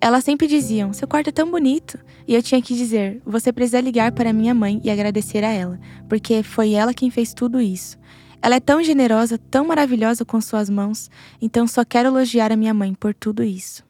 Elas 0.01 0.23
sempre 0.23 0.47
diziam: 0.47 0.91
Seu 0.91 1.07
quarto 1.07 1.29
é 1.29 1.31
tão 1.31 1.49
bonito. 1.49 1.99
E 2.27 2.33
eu 2.33 2.41
tinha 2.41 2.61
que 2.61 2.75
dizer: 2.75 3.21
Você 3.25 3.53
precisa 3.53 3.79
ligar 3.79 4.11
para 4.11 4.33
minha 4.33 4.53
mãe 4.53 4.81
e 4.83 4.89
agradecer 4.89 5.43
a 5.43 5.51
ela, 5.51 5.79
porque 6.09 6.41
foi 6.41 6.73
ela 6.73 6.93
quem 6.93 7.11
fez 7.11 7.33
tudo 7.33 7.61
isso. 7.61 7.97
Ela 8.41 8.55
é 8.55 8.59
tão 8.59 8.83
generosa, 8.83 9.37
tão 9.37 9.65
maravilhosa 9.65 10.23
com 10.23 10.39
suas 10.39 10.69
mãos, 10.69 11.09
então 11.41 11.67
só 11.67 11.83
quero 11.83 12.09
elogiar 12.09 12.51
a 12.51 12.55
minha 12.55 12.73
mãe 12.73 12.93
por 12.93 13.13
tudo 13.13 13.43
isso. 13.43 13.83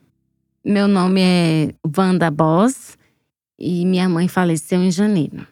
Meu 0.64 0.88
nome 0.88 1.20
é 1.20 1.74
Wanda 1.96 2.30
Boss 2.30 2.98
e 3.58 3.84
minha 3.86 4.08
mãe 4.08 4.28
faleceu 4.28 4.82
em 4.82 4.90
janeiro. 4.90 5.46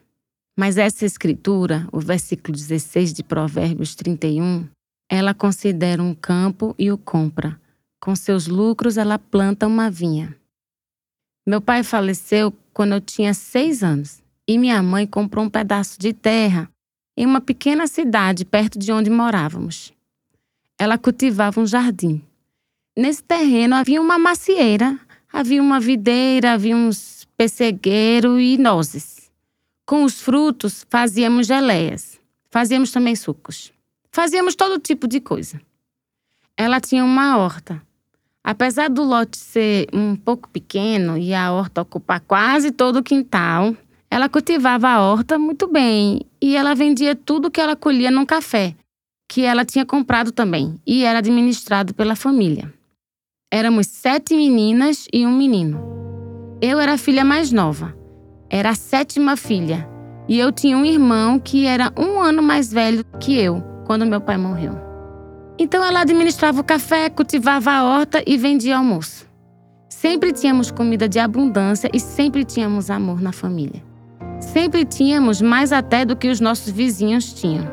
Mas 0.59 0.79
essa 0.79 1.05
escritura, 1.05 1.87
o 1.93 2.01
versículo 2.01 2.57
16 2.57 3.13
de 3.13 3.23
Provérbios 3.23 3.95
31, 3.95 4.67
ela 5.09 5.35
considera 5.35 6.03
um 6.03 6.15
campo 6.15 6.75
e 6.79 6.91
o 6.91 6.99
compra. 6.99 7.61
Com 8.01 8.17
seus 8.17 8.47
lucros, 8.47 8.97
ela 8.97 9.19
planta 9.19 9.67
uma 9.67 9.91
vinha. 9.91 10.35
Meu 11.47 11.61
pai 11.61 11.83
faleceu 11.83 12.53
quando 12.73 12.93
eu 12.93 13.01
tinha 13.01 13.33
seis 13.35 13.83
anos 13.83 14.23
e 14.49 14.59
minha 14.59 14.83
mãe 14.83 15.07
comprou 15.07 15.45
um 15.45 15.51
pedaço 15.51 15.99
de 15.99 16.13
terra 16.13 16.69
em 17.17 17.25
uma 17.25 17.41
pequena 17.41 17.87
cidade 17.87 18.45
perto 18.45 18.79
de 18.79 18.93
onde 18.93 19.09
morávamos. 19.09 19.93
Ela 20.79 20.99
cultivava 20.99 21.61
um 21.61 21.67
jardim. 21.67 22.23
Nesse 22.97 23.23
terreno 23.23 23.75
havia 23.75 24.01
uma 24.01 24.19
macieira, 24.19 24.99
havia 25.33 25.63
uma 25.63 25.81
videira, 25.81 26.53
havia 26.53 26.77
uns 26.77 27.27
pessegueiros 27.37 28.41
e 28.41 28.59
nozes. 28.59 29.31
Com 29.87 30.05
os 30.05 30.21
frutos 30.21 30.87
fazíamos 30.91 31.47
geleias, 31.47 32.21
fazíamos 32.51 32.91
também 32.91 33.15
sucos. 33.15 33.73
Fazíamos 34.11 34.55
todo 34.55 34.81
tipo 34.81 35.07
de 35.07 35.21
coisa. 35.21 35.61
Ela 36.57 36.81
tinha 36.81 37.05
uma 37.05 37.37
horta. 37.37 37.83
Apesar 38.43 38.89
do 38.89 39.03
lote 39.03 39.37
ser 39.37 39.89
um 39.93 40.17
pouco 40.17 40.49
pequeno 40.49 41.19
e 41.19 41.35
a 41.35 41.53
horta 41.53 41.83
ocupar 41.83 42.21
quase 42.21 42.71
todo 42.71 43.01
o 43.01 43.03
quintal, 43.03 43.77
ela 44.11 44.29
cultivava 44.29 44.89
a 44.89 45.03
horta 45.03 45.39
muito 45.39 45.69
bem 45.69 46.23
e 46.47 46.55
ela 46.55 46.77
vendia 46.77 47.17
tudo 47.17 47.51
que 47.51 47.61
ela 47.61 47.75
colhia 47.75 48.09
num 48.09 48.25
café, 48.25 48.73
que 49.29 49.43
ela 49.43 49.65
tinha 49.65 49.85
comprado 49.85 50.31
também, 50.31 50.81
e 50.87 51.03
era 51.03 51.19
administrado 51.19 51.93
pela 51.93 52.15
família. 52.15 52.73
Éramos 53.53 53.89
sete 53.89 54.37
meninas 54.37 55.09
e 55.13 55.27
um 55.27 55.37
menino. 55.37 55.81
Eu 56.63 56.79
era 56.79 56.93
a 56.93 56.99
filha 56.99 57.25
mais 57.25 57.51
nova. 57.51 57.97
Era 58.49 58.71
a 58.71 58.75
sétima 58.77 59.37
filha. 59.37 59.89
E 60.29 60.39
eu 60.39 60.53
tinha 60.53 60.79
um 60.79 60.85
irmão 60.85 61.41
que 61.41 61.67
era 61.67 61.93
um 61.99 62.21
ano 62.21 62.45
mais 62.45 62.73
velho 62.73 63.05
que 63.19 63.37
eu, 63.37 63.61
quando 63.85 64.07
meu 64.07 64.21
pai 64.21 64.37
morreu. 64.37 64.79
Então 65.59 65.85
ela 65.85 66.03
administrava 66.03 66.61
o 66.61 66.65
café, 66.65 67.11
cultivava 67.11 67.73
a 67.73 67.83
horta 67.83 68.23
e 68.25 68.37
vendia 68.37 68.77
almoço. 68.77 69.27
Sempre 69.91 70.33
tínhamos 70.33 70.71
comida 70.71 71.09
de 71.09 71.19
abundância 71.19 71.91
e 71.93 71.99
sempre 71.99 72.45
tínhamos 72.45 72.89
amor 72.89 73.21
na 73.21 73.33
família. 73.33 73.83
Sempre 74.53 74.85
tínhamos 74.85 75.43
mais 75.43 75.73
até 75.73 76.05
do 76.05 76.15
que 76.15 76.29
os 76.29 76.41
nossos 76.41 76.71
vizinhos 76.71 77.33
tinham. 77.33 77.67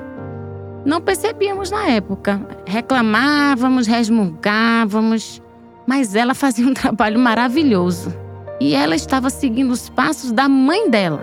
Não 0.84 1.00
percebíamos 1.00 1.70
na 1.70 1.88
época, 1.88 2.42
reclamávamos, 2.66 3.86
resmungávamos, 3.86 5.42
mas 5.88 6.16
ela 6.16 6.34
fazia 6.34 6.68
um 6.68 6.74
trabalho 6.74 7.20
maravilhoso. 7.20 8.14
E 8.60 8.74
ela 8.74 8.96
estava 8.96 9.30
seguindo 9.30 9.72
os 9.72 9.88
passos 9.88 10.32
da 10.32 10.50
mãe 10.50 10.90
dela. 10.90 11.22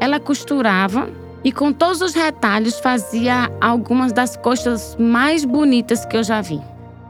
Ela 0.00 0.18
costurava 0.18 1.08
e 1.44 1.52
com 1.52 1.72
todos 1.72 2.02
os 2.02 2.12
retalhos 2.12 2.80
fazia 2.80 3.50
algumas 3.60 4.12
das 4.12 4.36
costas 4.36 4.96
mais 4.98 5.44
bonitas 5.44 6.04
que 6.04 6.16
eu 6.16 6.24
já 6.24 6.40
vi. 6.40 6.60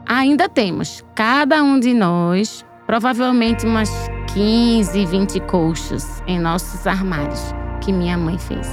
Ainda 0.05 0.47
temos, 0.47 1.03
cada 1.15 1.61
um 1.63 1.79
de 1.79 1.93
nós, 1.93 2.63
provavelmente 2.85 3.65
umas 3.65 3.89
15, 4.33 5.05
20 5.05 5.39
coxas 5.41 6.23
em 6.27 6.39
nossos 6.39 6.85
armários 6.85 7.58
que 7.79 7.91
minha 7.91 8.17
mãe 8.17 8.37
fez. 8.37 8.67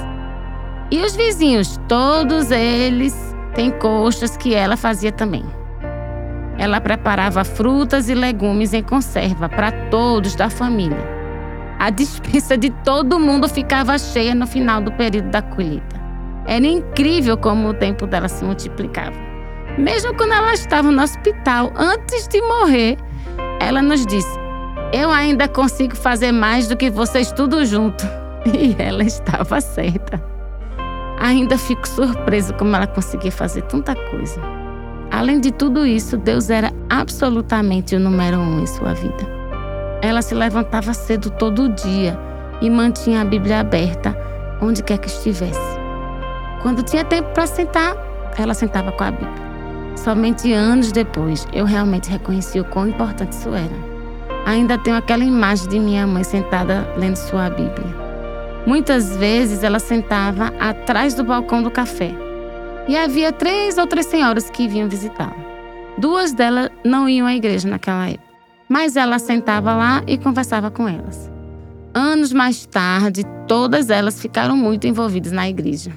E 0.91 1.01
os 1.01 1.15
vizinhos, 1.15 1.79
todos 1.87 2.51
eles 2.51 3.13
têm 3.53 3.71
coxas 3.71 4.37
que 4.37 4.53
ela 4.53 4.77
fazia 4.77 5.11
também. 5.11 5.43
Ela 6.57 6.79
preparava 6.79 7.43
frutas 7.43 8.09
e 8.09 8.15
legumes 8.15 8.73
em 8.73 8.81
conserva 8.81 9.49
para 9.49 9.71
todos 9.89 10.35
da 10.35 10.49
família. 10.49 11.17
A 11.79 11.89
dispensa 11.91 12.57
de 12.57 12.69
todo 12.69 13.19
mundo 13.19 13.47
ficava 13.47 13.97
cheia 13.97 14.33
no 14.33 14.47
final 14.47 14.81
do 14.81 14.91
período 14.91 15.29
da 15.29 15.41
colheita. 15.41 15.97
Era 16.45 16.65
incrível 16.65 17.37
como 17.37 17.69
o 17.69 17.73
tempo 17.73 18.07
dela 18.07 18.29
se 18.29 18.43
multiplicava. 18.43 19.15
Mesmo 19.77 20.15
quando 20.15 20.33
ela 20.33 20.53
estava 20.53 20.89
no 20.89 21.03
hospital, 21.03 21.71
antes 21.75 22.27
de 22.27 22.41
morrer, 22.41 22.97
ela 23.59 23.81
nos 23.81 24.05
disse: 24.05 24.39
Eu 24.93 25.11
ainda 25.11 25.47
consigo 25.47 25.95
fazer 25.95 26.31
mais 26.31 26.67
do 26.67 26.77
que 26.77 26.89
vocês 26.89 27.31
tudo 27.31 27.63
junto. 27.65 28.03
E 28.53 28.75
ela 28.79 29.03
estava 29.03 29.59
certa. 29.59 30.23
Ainda 31.19 31.57
fico 31.57 31.87
surpresa 31.87 32.53
como 32.53 32.75
ela 32.75 32.87
conseguia 32.87 33.31
fazer 33.31 33.63
tanta 33.63 33.95
coisa. 33.95 34.39
Além 35.11 35.39
de 35.39 35.51
tudo 35.51 35.85
isso, 35.85 36.17
Deus 36.17 36.49
era 36.49 36.71
absolutamente 36.89 37.95
o 37.95 37.99
número 37.99 38.37
um 38.37 38.61
em 38.61 38.67
sua 38.67 38.93
vida. 38.93 39.27
Ela 40.01 40.21
se 40.21 40.35
levantava 40.35 40.93
cedo 40.93 41.29
todo 41.31 41.69
dia 41.69 42.17
e 42.61 42.69
mantinha 42.69 43.21
a 43.21 43.25
Bíblia 43.25 43.59
aberta 43.59 44.15
onde 44.61 44.83
quer 44.83 44.97
que 44.97 45.07
estivesse. 45.07 45.77
Quando 46.61 46.83
tinha 46.83 47.03
tempo 47.03 47.29
para 47.33 47.47
sentar, 47.47 47.95
ela 48.37 48.53
sentava 48.53 48.91
com 48.91 49.03
a 49.03 49.11
Bíblia. 49.11 49.47
Somente 49.95 50.53
anos 50.53 50.91
depois 50.91 51.47
eu 51.51 51.65
realmente 51.65 52.09
reconheci 52.09 52.59
o 52.59 52.65
quão 52.65 52.87
importante 52.87 53.31
isso 53.31 53.49
era. 53.49 53.97
Ainda 54.45 54.77
tenho 54.77 54.95
aquela 54.95 55.23
imagem 55.23 55.67
de 55.67 55.79
minha 55.79 56.05
mãe 56.05 56.23
sentada 56.23 56.87
lendo 56.95 57.15
sua 57.15 57.49
Bíblia. 57.49 58.06
Muitas 58.67 59.17
vezes 59.17 59.63
ela 59.63 59.79
sentava 59.79 60.53
atrás 60.59 61.15
do 61.15 61.23
balcão 61.23 61.63
do 61.63 61.71
café 61.71 62.11
e 62.87 62.95
havia 62.95 63.31
três 63.31 63.79
ou 63.79 63.87
três 63.87 64.05
senhoras 64.05 64.47
que 64.51 64.67
vinham 64.67 64.87
visitá-la. 64.87 65.47
Duas 65.97 66.33
delas 66.33 66.69
não 66.85 67.09
iam 67.09 67.25
à 67.25 67.33
igreja 67.33 67.67
naquela 67.67 68.07
época 68.07 68.27
mas 68.69 68.95
ela 68.95 69.17
sentava 69.19 69.75
lá 69.75 70.03
e 70.05 70.17
conversava 70.17 70.69
com 70.69 70.87
elas. 70.87 71.31
Anos 71.93 72.33
mais 72.33 72.65
tarde, 72.65 73.23
todas 73.47 73.89
elas 73.89 74.21
ficaram 74.21 74.55
muito 74.55 74.85
envolvidas 74.85 75.31
na 75.31 75.47
igreja. 75.47 75.91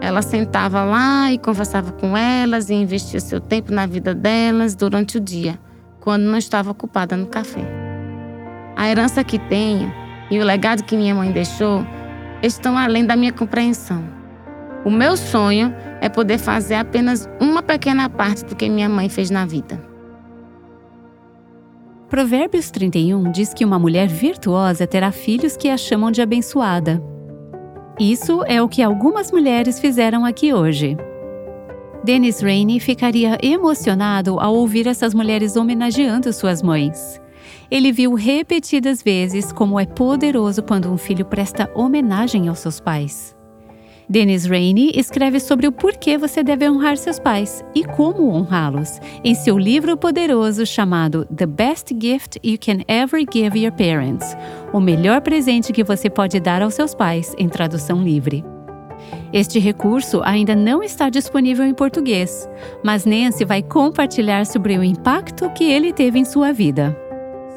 Ela 0.00 0.22
sentava 0.22 0.82
lá 0.82 1.30
e 1.30 1.38
conversava 1.38 1.92
com 1.92 2.16
elas 2.16 2.70
e 2.70 2.74
investia 2.74 3.20
seu 3.20 3.40
tempo 3.40 3.72
na 3.72 3.86
vida 3.86 4.14
delas 4.14 4.74
durante 4.74 5.18
o 5.18 5.20
dia, 5.20 5.58
quando 6.00 6.22
não 6.22 6.38
estava 6.38 6.70
ocupada 6.70 7.16
no 7.16 7.26
café. 7.26 7.62
A 8.74 8.88
herança 8.88 9.22
que 9.22 9.38
tenho 9.38 9.92
e 10.32 10.40
o 10.40 10.44
legado 10.44 10.82
que 10.84 10.96
minha 10.96 11.14
mãe 11.14 11.30
deixou 11.30 11.84
estão 12.42 12.78
além 12.78 13.04
da 13.04 13.14
minha 13.14 13.34
compreensão. 13.34 14.02
O 14.82 14.90
meu 14.90 15.14
sonho 15.14 15.74
é 16.00 16.08
poder 16.08 16.38
fazer 16.38 16.76
apenas 16.76 17.28
uma 17.38 17.62
pequena 17.62 18.08
parte 18.08 18.42
do 18.46 18.56
que 18.56 18.66
minha 18.66 18.88
mãe 18.88 19.10
fez 19.10 19.28
na 19.28 19.44
vida. 19.44 19.78
Provérbios 22.08 22.70
31 22.70 23.30
diz 23.30 23.52
que 23.52 23.62
uma 23.62 23.78
mulher 23.78 24.08
virtuosa 24.08 24.86
terá 24.86 25.12
filhos 25.12 25.54
que 25.54 25.68
a 25.68 25.76
chamam 25.76 26.10
de 26.10 26.22
abençoada. 26.22 27.02
Isso 28.00 28.42
é 28.46 28.62
o 28.62 28.68
que 28.70 28.82
algumas 28.82 29.30
mulheres 29.30 29.78
fizeram 29.78 30.24
aqui 30.24 30.50
hoje. 30.54 30.96
Dennis 32.02 32.40
Rainey 32.40 32.80
ficaria 32.80 33.36
emocionado 33.42 34.40
ao 34.40 34.54
ouvir 34.54 34.86
essas 34.86 35.12
mulheres 35.12 35.56
homenageando 35.56 36.32
suas 36.32 36.62
mães. 36.62 37.21
Ele 37.70 37.92
viu 37.92 38.14
repetidas 38.14 39.02
vezes 39.02 39.52
como 39.52 39.78
é 39.78 39.86
poderoso 39.86 40.62
quando 40.62 40.92
um 40.92 40.96
filho 40.96 41.24
presta 41.24 41.70
homenagem 41.74 42.48
aos 42.48 42.58
seus 42.58 42.80
pais. 42.80 43.34
Dennis 44.08 44.44
Rainey 44.44 44.92
escreve 44.94 45.40
sobre 45.40 45.66
o 45.66 45.72
porquê 45.72 46.18
você 46.18 46.42
deve 46.42 46.68
honrar 46.68 46.98
seus 46.98 47.18
pais 47.18 47.64
e 47.74 47.82
como 47.82 48.28
honrá-los, 48.28 49.00
em 49.24 49.34
seu 49.34 49.56
livro 49.58 49.96
poderoso 49.96 50.66
chamado 50.66 51.24
The 51.34 51.46
Best 51.46 51.96
Gift 51.98 52.38
You 52.44 52.58
Can 52.58 52.82
Ever 52.86 53.24
Give 53.32 53.58
Your 53.58 53.72
Parents 53.72 54.36
O 54.72 54.80
melhor 54.80 55.22
presente 55.22 55.72
que 55.72 55.82
você 55.82 56.10
pode 56.10 56.38
dar 56.40 56.60
aos 56.60 56.74
seus 56.74 56.94
pais, 56.94 57.34
em 57.38 57.48
tradução 57.48 58.02
livre. 58.02 58.44
Este 59.32 59.58
recurso 59.58 60.20
ainda 60.22 60.54
não 60.54 60.82
está 60.82 61.08
disponível 61.08 61.64
em 61.64 61.72
português, 61.72 62.46
mas 62.84 63.06
Nancy 63.06 63.44
vai 63.44 63.62
compartilhar 63.62 64.44
sobre 64.44 64.76
o 64.76 64.84
impacto 64.84 65.50
que 65.50 65.64
ele 65.64 65.92
teve 65.92 66.18
em 66.18 66.24
sua 66.24 66.52
vida. 66.52 66.96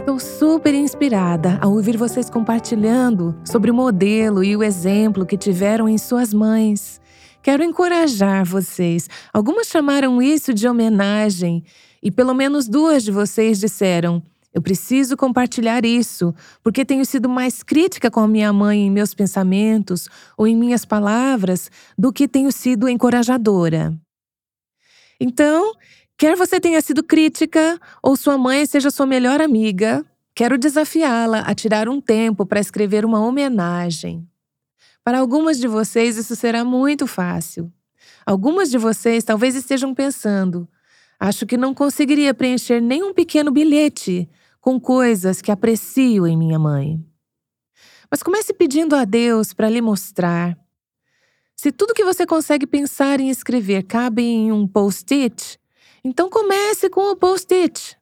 Estou 0.05 0.19
super 0.19 0.71
inspirada 0.75 1.57
ao 1.59 1.73
ouvir 1.73 1.97
vocês 1.97 2.29
compartilhando 2.29 3.35
sobre 3.43 3.71
o 3.71 3.73
modelo 3.73 4.43
e 4.43 4.55
o 4.55 4.61
exemplo 4.61 5.25
que 5.25 5.35
tiveram 5.35 5.89
em 5.89 5.97
suas 5.97 6.31
mães. 6.31 7.01
Quero 7.41 7.63
encorajar 7.63 8.45
vocês. 8.45 9.09
Algumas 9.33 9.65
chamaram 9.65 10.21
isso 10.21 10.53
de 10.53 10.67
homenagem, 10.67 11.63
e 12.03 12.11
pelo 12.11 12.35
menos 12.35 12.67
duas 12.67 13.03
de 13.03 13.11
vocês 13.11 13.59
disseram: 13.59 14.21
Eu 14.53 14.61
preciso 14.61 15.17
compartilhar 15.17 15.83
isso, 15.83 16.35
porque 16.61 16.85
tenho 16.85 17.03
sido 17.03 17.27
mais 17.27 17.63
crítica 17.63 18.11
com 18.11 18.19
a 18.19 18.27
minha 18.27 18.53
mãe 18.53 18.85
em 18.85 18.91
meus 18.91 19.15
pensamentos 19.15 20.07
ou 20.37 20.45
em 20.45 20.55
minhas 20.55 20.85
palavras 20.85 21.71
do 21.97 22.13
que 22.13 22.27
tenho 22.27 22.51
sido 22.51 22.87
encorajadora. 22.87 23.91
Então, 25.19 25.73
Quer 26.17 26.37
você 26.37 26.61
tenha 26.61 26.81
sido 26.81 27.03
crítica 27.03 27.77
ou 28.01 28.15
sua 28.15 28.37
mãe 28.37 28.65
seja 28.65 28.89
sua 28.89 29.05
melhor 29.05 29.41
amiga, 29.41 30.05
quero 30.33 30.57
desafiá-la 30.57 31.39
a 31.39 31.53
tirar 31.53 31.89
um 31.89 31.99
tempo 31.99 32.45
para 32.45 32.59
escrever 32.59 33.03
uma 33.03 33.19
homenagem. 33.19 34.25
Para 35.03 35.19
algumas 35.19 35.59
de 35.59 35.67
vocês, 35.67 36.17
isso 36.17 36.33
será 36.35 36.63
muito 36.63 37.05
fácil. 37.05 37.71
Algumas 38.25 38.71
de 38.71 38.77
vocês 38.77 39.25
talvez 39.25 39.55
estejam 39.55 39.93
pensando: 39.93 40.67
acho 41.19 41.45
que 41.45 41.57
não 41.57 41.73
conseguiria 41.73 42.33
preencher 42.33 42.81
nenhum 42.81 43.13
pequeno 43.13 43.51
bilhete 43.51 44.29
com 44.61 44.79
coisas 44.79 45.41
que 45.41 45.51
aprecio 45.51 46.25
em 46.25 46.37
minha 46.37 46.57
mãe. 46.57 47.05
Mas 48.09 48.23
comece 48.23 48.53
pedindo 48.53 48.95
a 48.95 49.03
Deus 49.03 49.53
para 49.53 49.69
lhe 49.69 49.81
mostrar. 49.81 50.57
Se 51.57 51.71
tudo 51.71 51.93
que 51.93 52.05
você 52.05 52.25
consegue 52.25 52.65
pensar 52.65 53.19
em 53.19 53.29
escrever 53.29 53.83
cabe 53.83 54.23
em 54.23 54.51
um 54.51 54.67
post-it, 54.67 55.59
então 56.05 56.29
comece 56.29 56.87
com 56.87 57.11
o 57.11 57.15
post-it. 57.15 57.97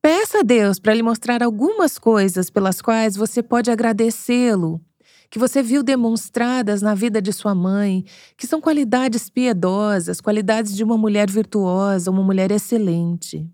Peça 0.00 0.38
a 0.38 0.42
Deus 0.42 0.80
para 0.80 0.94
lhe 0.94 1.02
mostrar 1.02 1.42
algumas 1.42 1.98
coisas 1.98 2.48
pelas 2.48 2.80
quais 2.80 3.16
você 3.16 3.42
pode 3.42 3.70
agradecê-lo, 3.70 4.80
que 5.28 5.38
você 5.38 5.62
viu 5.62 5.82
demonstradas 5.82 6.80
na 6.80 6.94
vida 6.94 7.20
de 7.20 7.30
sua 7.30 7.54
mãe, 7.54 8.02
que 8.34 8.46
são 8.46 8.62
qualidades 8.62 9.28
piedosas, 9.28 10.22
qualidades 10.22 10.74
de 10.74 10.82
uma 10.82 10.96
mulher 10.96 11.30
virtuosa, 11.30 12.10
uma 12.10 12.22
mulher 12.22 12.50
excelente. 12.50 13.46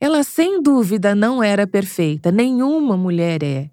Ela 0.00 0.22
sem 0.22 0.62
dúvida 0.62 1.14
não 1.14 1.42
era 1.42 1.66
perfeita, 1.66 2.32
nenhuma 2.32 2.96
mulher 2.96 3.42
é. 3.42 3.70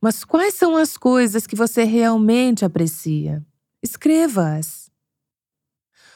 Mas 0.00 0.24
quais 0.24 0.54
são 0.54 0.78
as 0.78 0.96
coisas 0.96 1.46
que 1.46 1.54
você 1.54 1.84
realmente 1.84 2.64
aprecia? 2.64 3.44
Escreva-as. 3.82 4.81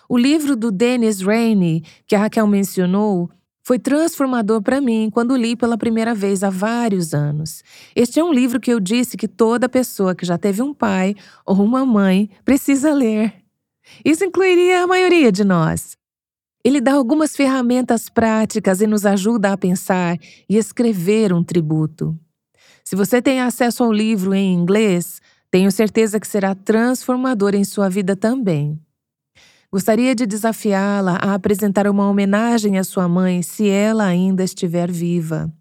O 0.08 0.16
livro 0.16 0.56
do 0.56 0.70
Dennis 0.70 1.20
Rainey, 1.20 1.82
que 2.06 2.14
a 2.14 2.20
Raquel 2.20 2.46
mencionou, 2.46 3.30
Foi 3.66 3.80
transformador 3.80 4.62
para 4.62 4.80
mim 4.80 5.10
quando 5.12 5.34
li 5.34 5.56
pela 5.56 5.76
primeira 5.76 6.14
vez 6.14 6.44
há 6.44 6.50
vários 6.50 7.12
anos. 7.12 7.64
Este 7.96 8.20
é 8.20 8.22
um 8.22 8.32
livro 8.32 8.60
que 8.60 8.72
eu 8.72 8.78
disse 8.78 9.16
que 9.16 9.26
toda 9.26 9.68
pessoa 9.68 10.14
que 10.14 10.25
já 10.25 10.38
teve 10.38 10.62
um 10.62 10.72
pai 10.72 11.16
ou 11.44 11.56
uma 11.56 11.84
mãe 11.84 12.30
precisa 12.44 12.94
ler. 12.94 13.34
Isso 14.04 14.25
incluiria 14.25 14.84
a 14.84 14.86
maioria 14.86 15.32
de 15.32 15.42
nós. 15.42 15.96
Ele 16.62 16.80
dá 16.80 16.92
algumas 16.92 17.34
ferramentas 17.34 18.08
práticas 18.08 18.80
e 18.80 18.86
nos 18.86 19.04
ajuda 19.04 19.52
a 19.52 19.58
pensar 19.58 20.16
e 20.48 20.56
escrever 20.56 21.32
um 21.32 21.42
tributo. 21.42 22.16
Se 22.84 22.94
você 22.94 23.20
tem 23.20 23.40
acesso 23.40 23.82
ao 23.82 23.92
livro 23.92 24.32
em 24.32 24.54
inglês, 24.54 25.20
tenho 25.50 25.72
certeza 25.72 26.20
que 26.20 26.28
será 26.28 26.54
transformador 26.54 27.52
em 27.56 27.64
sua 27.64 27.88
vida 27.88 28.14
também. 28.14 28.80
Gostaria 29.73 30.14
de 30.14 30.26
desafiá-la 30.26 31.16
a 31.16 31.35
apresentar 31.35 31.87
uma 31.87 32.08
homenagem 32.08 32.78
à 32.78 32.85
sua 32.85 33.08
mãe 33.08 33.42
se 33.42 33.68
ela 33.68 34.04
ainda 34.04 34.44
estiver 34.44 34.90
viva. 34.90 35.52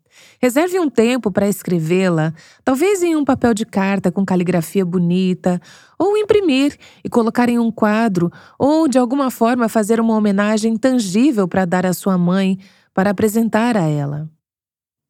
Reserve 0.42 0.80
um 0.80 0.90
tempo 0.90 1.32
para 1.32 1.48
escrevê-la, 1.48 2.34
talvez 2.64 3.04
em 3.04 3.16
um 3.16 3.26
papel 3.26 3.54
de 3.54 3.66
carta 3.66 4.12
com 4.12 4.26
caligrafia 4.26 4.86
bonita, 4.86 5.60
ou 5.98 6.18
imprimir 6.18 6.78
e 7.04 7.10
colocar 7.10 7.50
em 7.50 7.60
um 7.60 7.72
quadro, 7.72 8.32
ou 8.58 8.88
de 8.88 8.98
alguma 8.98 9.30
forma 9.32 9.68
fazer 9.68 10.00
uma 10.00 10.16
homenagem 10.16 10.78
tangível 10.78 11.48
para 11.48 11.66
dar 11.66 11.86
à 11.86 11.94
sua 11.94 12.18
mãe, 12.18 12.58
para 12.94 13.10
apresentar 13.10 13.76
a 13.76 13.88
ela. 13.88 14.30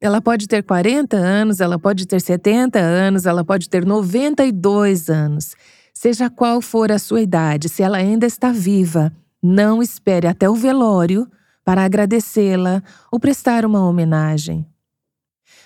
Ela 0.00 0.20
pode 0.20 0.46
ter 0.46 0.62
40 0.62 1.16
anos, 1.16 1.60
ela 1.60 1.78
pode 1.78 2.06
ter 2.06 2.20
70 2.20 2.78
anos, 2.78 3.24
ela 3.24 3.44
pode 3.44 3.68
ter 3.68 3.84
92 3.84 5.08
anos. 5.08 5.54
Seja 5.98 6.28
qual 6.28 6.60
for 6.60 6.92
a 6.92 6.98
sua 6.98 7.22
idade, 7.22 7.70
se 7.70 7.82
ela 7.82 7.96
ainda 7.96 8.26
está 8.26 8.52
viva, 8.52 9.10
não 9.42 9.82
espere 9.82 10.26
até 10.26 10.46
o 10.46 10.54
velório 10.54 11.26
para 11.64 11.82
agradecê-la 11.82 12.82
ou 13.10 13.18
prestar 13.18 13.64
uma 13.64 13.80
homenagem. 13.80 14.66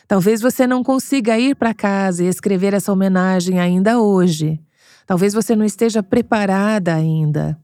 Talvez 0.07 0.41
você 0.41 0.69
não 0.69 0.85
consiga 0.85 1.37
ir 1.37 1.57
para 1.57 1.75
casa 1.75 2.23
e 2.23 2.29
escrever 2.29 2.75
essa 2.75 2.93
homenagem 2.93 3.59
ainda 3.59 4.01
hoje. 4.01 4.61
Talvez 5.05 5.35
você 5.35 5.57
não 5.57 5.65
esteja 5.65 6.01
preparada 6.01 6.95
ainda. 6.95 7.59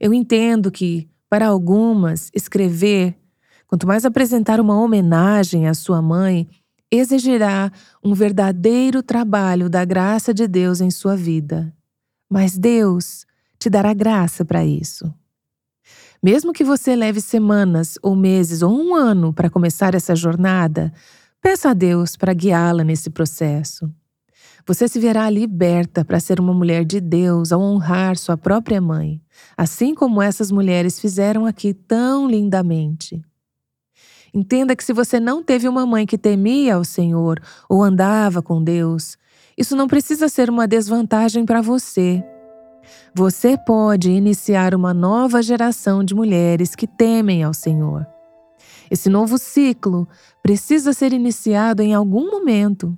Eu 0.00 0.12
entendo 0.12 0.72
que, 0.72 1.08
para 1.30 1.46
algumas, 1.46 2.28
escrever, 2.34 3.16
quanto 3.68 3.86
mais 3.86 4.04
apresentar 4.04 4.58
uma 4.58 4.76
homenagem 4.76 5.68
à 5.68 5.74
sua 5.74 6.02
mãe, 6.02 6.48
exigirá 6.90 7.70
um 8.02 8.14
verdadeiro 8.14 9.00
trabalho 9.00 9.70
da 9.70 9.84
graça 9.84 10.34
de 10.34 10.48
Deus 10.48 10.80
em 10.80 10.90
sua 10.90 11.14
vida. 11.14 11.72
Mas 12.34 12.58
Deus 12.58 13.24
te 13.60 13.70
dará 13.70 13.94
graça 13.94 14.44
para 14.44 14.66
isso. 14.66 15.08
Mesmo 16.20 16.52
que 16.52 16.64
você 16.64 16.96
leve 16.96 17.20
semanas 17.20 17.96
ou 18.02 18.16
meses 18.16 18.60
ou 18.60 18.76
um 18.76 18.92
ano 18.92 19.32
para 19.32 19.48
começar 19.48 19.94
essa 19.94 20.16
jornada, 20.16 20.92
peça 21.40 21.70
a 21.70 21.72
Deus 21.72 22.16
para 22.16 22.34
guiá-la 22.34 22.82
nesse 22.82 23.08
processo. 23.08 23.88
Você 24.66 24.88
se 24.88 24.98
verá 24.98 25.30
liberta 25.30 26.04
para 26.04 26.18
ser 26.18 26.40
uma 26.40 26.52
mulher 26.52 26.84
de 26.84 27.00
Deus 27.00 27.52
ao 27.52 27.60
honrar 27.60 28.18
sua 28.18 28.36
própria 28.36 28.80
mãe, 28.80 29.22
assim 29.56 29.94
como 29.94 30.20
essas 30.20 30.50
mulheres 30.50 30.98
fizeram 30.98 31.46
aqui 31.46 31.72
tão 31.72 32.28
lindamente. 32.28 33.24
Entenda 34.34 34.74
que 34.74 34.82
se 34.82 34.92
você 34.92 35.20
não 35.20 35.40
teve 35.40 35.68
uma 35.68 35.86
mãe 35.86 36.04
que 36.04 36.18
temia 36.18 36.74
ao 36.74 36.84
Senhor 36.84 37.40
ou 37.68 37.80
andava 37.80 38.42
com 38.42 38.60
Deus, 38.60 39.16
isso 39.56 39.76
não 39.76 39.86
precisa 39.86 40.28
ser 40.28 40.50
uma 40.50 40.66
desvantagem 40.66 41.44
para 41.44 41.60
você. 41.60 42.22
Você 43.14 43.56
pode 43.56 44.10
iniciar 44.10 44.74
uma 44.74 44.92
nova 44.92 45.40
geração 45.42 46.02
de 46.02 46.14
mulheres 46.14 46.74
que 46.74 46.86
temem 46.86 47.44
ao 47.44 47.54
Senhor. 47.54 48.06
Esse 48.90 49.08
novo 49.08 49.38
ciclo 49.38 50.06
precisa 50.42 50.92
ser 50.92 51.12
iniciado 51.12 51.82
em 51.82 51.94
algum 51.94 52.30
momento. 52.30 52.96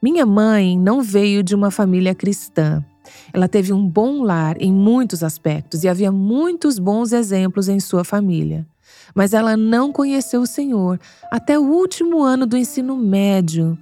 Minha 0.00 0.24
mãe 0.24 0.78
não 0.78 1.02
veio 1.02 1.42
de 1.42 1.54
uma 1.54 1.70
família 1.70 2.14
cristã. 2.14 2.84
Ela 3.32 3.48
teve 3.48 3.72
um 3.72 3.86
bom 3.86 4.22
lar 4.22 4.56
em 4.60 4.72
muitos 4.72 5.22
aspectos 5.22 5.84
e 5.84 5.88
havia 5.88 6.10
muitos 6.10 6.78
bons 6.78 7.12
exemplos 7.12 7.68
em 7.68 7.80
sua 7.80 8.04
família. 8.04 8.66
Mas 9.14 9.34
ela 9.34 9.56
não 9.56 9.92
conheceu 9.92 10.40
o 10.40 10.46
Senhor 10.46 10.98
até 11.30 11.58
o 11.58 11.62
último 11.62 12.22
ano 12.22 12.46
do 12.46 12.56
ensino 12.56 12.96
médio 12.96 13.76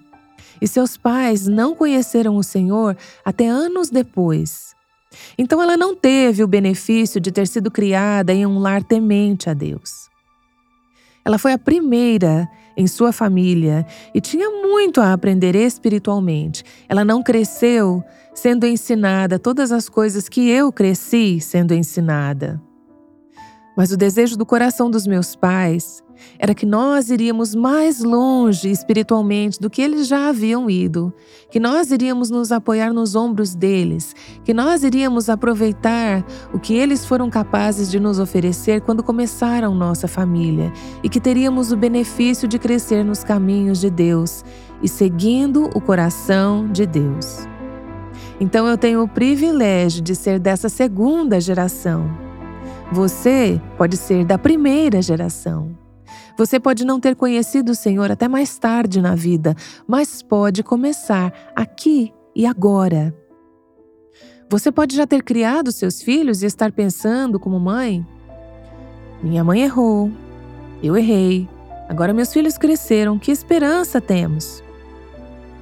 e 0.61 0.68
seus 0.68 0.96
pais 0.96 1.46
não 1.46 1.75
conheceram 1.75 2.37
o 2.37 2.42
Senhor 2.42 2.96
até 3.25 3.49
anos 3.49 3.90
depois. 3.90 4.75
Então 5.37 5.62
ela 5.62 5.77
não 5.77 5.94
teve 5.94 6.42
o 6.42 6.49
benefício 6.49 7.20
de 7.20 7.33
ter 7.33 7.46
sido 7.46 7.70
criada 7.70 8.33
em 8.33 8.46
um 8.46 8.59
lar 8.59 8.83
temente 8.83 9.51
a 9.51 9.55
Deus. 9.55 10.09
Ela 11.25 11.38
foi 11.38 11.53
a 11.53 11.59
primeira 11.59 12.49
em 12.77 12.87
sua 12.87 13.12
família 13.12 13.87
e 14.14 14.20
tinha 14.20 14.49
muito 14.51 15.01
a 15.01 15.12
aprender 15.12 15.55
espiritualmente. 15.55 16.64
Ela 16.88 17.05
não 17.05 17.23
cresceu 17.23 18.03
sendo 18.35 18.66
ensinada 18.66 19.38
todas 19.38 19.70
as 19.73 19.88
coisas 19.88 20.29
que 20.29 20.49
eu 20.49 20.73
cresci 20.73 21.40
sendo 21.40 21.75
ensinada. 21.75 22.61
Mas 23.77 23.92
o 23.92 23.96
desejo 23.96 24.37
do 24.37 24.46
coração 24.46 24.90
dos 24.90 25.07
meus 25.07 25.37
pais 25.37 26.03
era 26.38 26.54
que 26.54 26.66
nós 26.66 27.11
iríamos 27.11 27.54
mais 27.54 28.00
longe 28.00 28.70
espiritualmente 28.70 29.61
do 29.61 29.68
que 29.68 29.83
eles 29.83 30.06
já 30.06 30.28
haviam 30.28 30.70
ido, 30.70 31.12
que 31.50 31.61
nós 31.61 31.90
iríamos 31.90 32.30
nos 32.30 32.52
apoiar 32.52 32.92
nos 32.92 33.14
ombros 33.14 33.54
deles, 33.54 34.14
que 34.44 34.54
nós 34.54 34.83
iríamos 34.85 35.28
aproveitar 35.28 36.24
o 36.52 36.59
que 36.59 36.74
eles 36.74 37.04
foram 37.04 37.28
capazes 37.28 37.90
de 37.90 38.00
nos 38.00 38.18
oferecer 38.18 38.80
quando 38.80 39.02
começaram 39.02 39.74
nossa 39.74 40.09
família 40.09 40.72
e 41.02 41.09
que 41.09 41.20
teríamos 41.20 41.72
o 41.72 41.76
benefício 41.76 42.48
de 42.48 42.59
crescer 42.59 43.04
nos 43.04 43.24
caminhos 43.24 43.80
de 43.80 43.90
Deus 43.90 44.44
e 44.83 44.88
seguindo 44.88 45.68
o 45.74 45.80
coração 45.80 46.66
de 46.66 46.87
Deus. 46.87 47.46
Então 48.40 48.66
eu 48.66 48.78
tenho 48.78 49.02
o 49.02 49.09
privilégio 49.09 50.02
de 50.02 50.16
ser 50.16 50.38
dessa 50.38 50.70
segunda 50.70 51.38
geração. 51.38 52.11
Você 52.90 53.61
pode 53.76 53.96
ser 53.96 54.24
da 54.24 54.38
primeira 54.38 55.02
geração. 55.02 55.76
Você 56.40 56.59
pode 56.59 56.87
não 56.87 56.98
ter 56.98 57.14
conhecido 57.14 57.72
o 57.72 57.74
Senhor 57.74 58.11
até 58.11 58.26
mais 58.26 58.59
tarde 58.59 59.03
na 59.03 59.14
vida, 59.14 59.55
mas 59.87 60.22
pode 60.22 60.62
começar 60.62 61.31
aqui 61.55 62.14
e 62.35 62.46
agora. 62.46 63.14
Você 64.48 64.72
pode 64.72 64.96
já 64.96 65.07
ter 65.07 65.22
criado 65.22 65.70
seus 65.70 66.00
filhos 66.00 66.42
e 66.42 66.46
estar 66.46 66.72
pensando 66.72 67.38
como 67.38 67.61
mãe: 67.61 68.07
minha 69.22 69.44
mãe 69.44 69.61
errou, 69.61 70.11
eu 70.83 70.96
errei, 70.96 71.46
agora 71.87 72.14
meus 72.14 72.33
filhos 72.33 72.57
cresceram, 72.57 73.18
que 73.18 73.31
esperança 73.31 74.00
temos? 74.00 74.64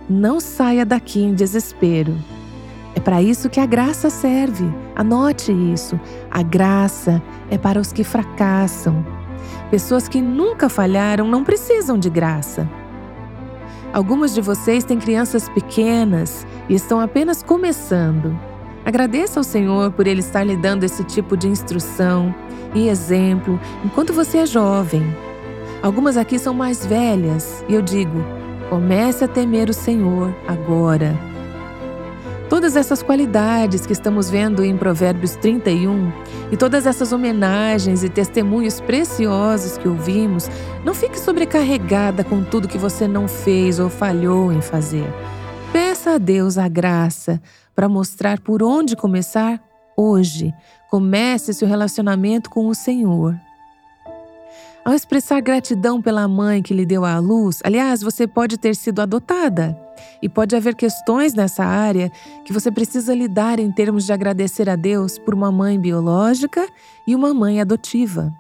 Não 0.09 0.39
saia 0.39 0.87
daqui 0.87 1.19
em 1.19 1.35
desespero. 1.35 2.17
É 2.95 3.01
para 3.01 3.21
isso 3.21 3.51
que 3.51 3.59
a 3.59 3.67
graça 3.67 4.11
serve. 4.11 4.65
Anote 4.95 5.51
isso. 5.51 5.99
A 6.31 6.41
graça 6.41 7.21
é 7.51 7.59
para 7.59 7.81
os 7.81 7.93
que 7.93 8.05
fracassam 8.05 9.18
Pessoas 9.71 10.09
que 10.09 10.21
nunca 10.23 10.69
falharam 10.69 11.29
não 11.29 11.45
precisam 11.45 11.99
de 11.99 12.09
graça. 12.09 12.69
Algumas 13.93 14.35
de 14.35 14.41
vocês 14.41 14.85
têm 14.85 14.99
crianças 14.99 15.49
pequenas 15.49 16.47
e 16.69 16.75
estão 16.75 17.01
apenas 17.01 17.43
começando. 17.43 18.39
Agradeça 18.85 19.41
ao 19.41 19.45
Senhor 19.45 19.93
por 19.93 20.07
Ele 20.07 20.21
estar 20.21 20.45
lhe 20.45 20.57
dando 20.57 20.85
esse 20.85 21.05
tipo 21.05 21.37
de 21.37 21.49
instrução 21.49 22.35
e 22.75 22.89
exemplo 22.89 23.61
enquanto 23.85 24.13
você 24.13 24.39
é 24.39 24.47
jovem. 24.47 25.03
Algumas 25.83 26.17
aqui 26.17 26.39
são 26.39 26.55
mais 26.55 26.87
velhas 26.87 27.65
e 27.69 27.75
eu 27.75 27.83
digo: 27.83 28.25
comece 28.71 29.25
a 29.25 29.29
temer 29.29 29.69
o 29.69 29.75
Senhor 29.75 30.35
agora. 30.47 31.15
Todas 32.49 32.77
essas 32.77 33.03
qualidades 33.03 33.85
que 33.85 33.93
estamos 33.93 34.31
vendo 34.31 34.65
em 34.65 34.75
Provérbios 34.75 35.37
31 35.37 36.11
e 36.51 36.57
todas 36.57 36.87
essas 36.87 37.13
homenagens 37.13 38.03
e 38.03 38.09
testemunhos 38.09 38.81
preciosos 38.81 39.77
que 39.77 39.87
ouvimos, 39.87 40.49
não 40.83 40.95
fique 40.95 41.21
sobrecarregada 41.21 42.25
com 42.25 42.43
tudo 42.43 42.67
que 42.67 42.79
você 42.79 43.07
não 43.07 43.29
fez 43.29 43.79
ou 43.79 43.91
falhou 43.91 44.51
em 44.51 44.63
fazer. 44.63 45.05
Peça 45.73 46.13
a 46.13 46.19
Deus 46.19 46.57
a 46.57 46.69
graça 46.69 47.39
para 47.75 47.87
mostrar 47.87 48.41
por 48.41 48.63
onde 48.63 48.97
começar 48.97 49.63
hoje. 49.95 50.55
Comece 50.91 51.53
seu 51.53 51.69
relacionamento 51.69 52.49
com 52.49 52.67
o 52.69 52.75
Senhor. 52.75 53.39
Ao 54.83 54.95
expressar 54.95 55.43
gratidão 55.43 56.01
pela 56.01 56.27
mãe 56.27 56.63
que 56.63 56.73
lhe 56.73 56.87
deu 56.87 57.05
à 57.05 57.19
luz, 57.19 57.61
aliás, 57.63 58.01
você 58.01 58.27
pode 58.27 58.57
ter 58.57 58.75
sido 58.75 59.03
adotada. 59.03 59.79
E 60.23 60.29
pode 60.29 60.55
haver 60.57 60.75
questões 60.75 61.35
nessa 61.35 61.65
área 61.65 62.11
que 62.45 62.53
você 62.53 62.71
precisa 62.71 63.15
lidar 63.15 63.59
em 63.59 63.71
termos 63.71 64.07
de 64.07 64.13
agradecer 64.13 64.69
a 64.69 64.77
Deus 64.77 65.19
por 65.19 65.35
uma 65.35 65.51
mãe 65.53 65.79
biológica 65.79 66.67
e 67.07 67.15
uma 67.15 67.33
mãe 67.33 67.61
adotiva. 67.61 68.33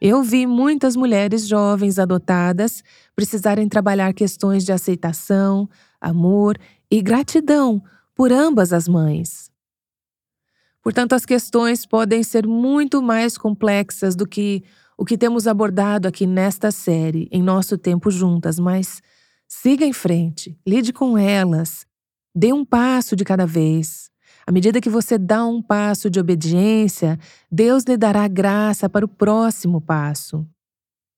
Eu 0.00 0.22
vi 0.22 0.46
muitas 0.46 0.96
mulheres 0.96 1.46
jovens 1.46 1.98
adotadas 1.98 2.82
precisarem 3.14 3.68
trabalhar 3.68 4.12
questões 4.12 4.64
de 4.64 4.72
aceitação, 4.72 5.68
amor 6.00 6.58
e 6.90 7.00
gratidão 7.00 7.82
por 8.14 8.32
ambas 8.32 8.72
as 8.72 8.86
mães. 8.86 9.50
Portanto, 10.82 11.14
as 11.14 11.24
questões 11.24 11.86
podem 11.86 12.22
ser 12.22 12.46
muito 12.46 13.02
mais 13.02 13.38
complexas 13.38 14.14
do 14.14 14.26
que 14.26 14.62
o 14.96 15.04
que 15.04 15.18
temos 15.18 15.46
abordado 15.46 16.06
aqui 16.06 16.26
nesta 16.26 16.70
série, 16.70 17.26
em 17.32 17.42
nosso 17.42 17.76
tempo 17.78 18.10
juntas, 18.10 18.58
mas 18.58 19.00
siga 19.62 19.86
em 19.86 19.92
frente, 19.92 20.58
lide 20.66 20.92
com 20.92 21.16
elas, 21.16 21.86
dê 22.34 22.52
um 22.52 22.64
passo 22.64 23.14
de 23.14 23.24
cada 23.24 23.46
vez. 23.46 24.10
À 24.46 24.52
medida 24.52 24.80
que 24.80 24.90
você 24.90 25.16
dá 25.16 25.46
um 25.46 25.62
passo 25.62 26.10
de 26.10 26.20
obediência, 26.20 27.18
Deus 27.50 27.84
lhe 27.84 27.96
dará 27.96 28.26
graça 28.28 28.88
para 28.88 29.04
o 29.04 29.08
próximo 29.08 29.80
passo. 29.80 30.46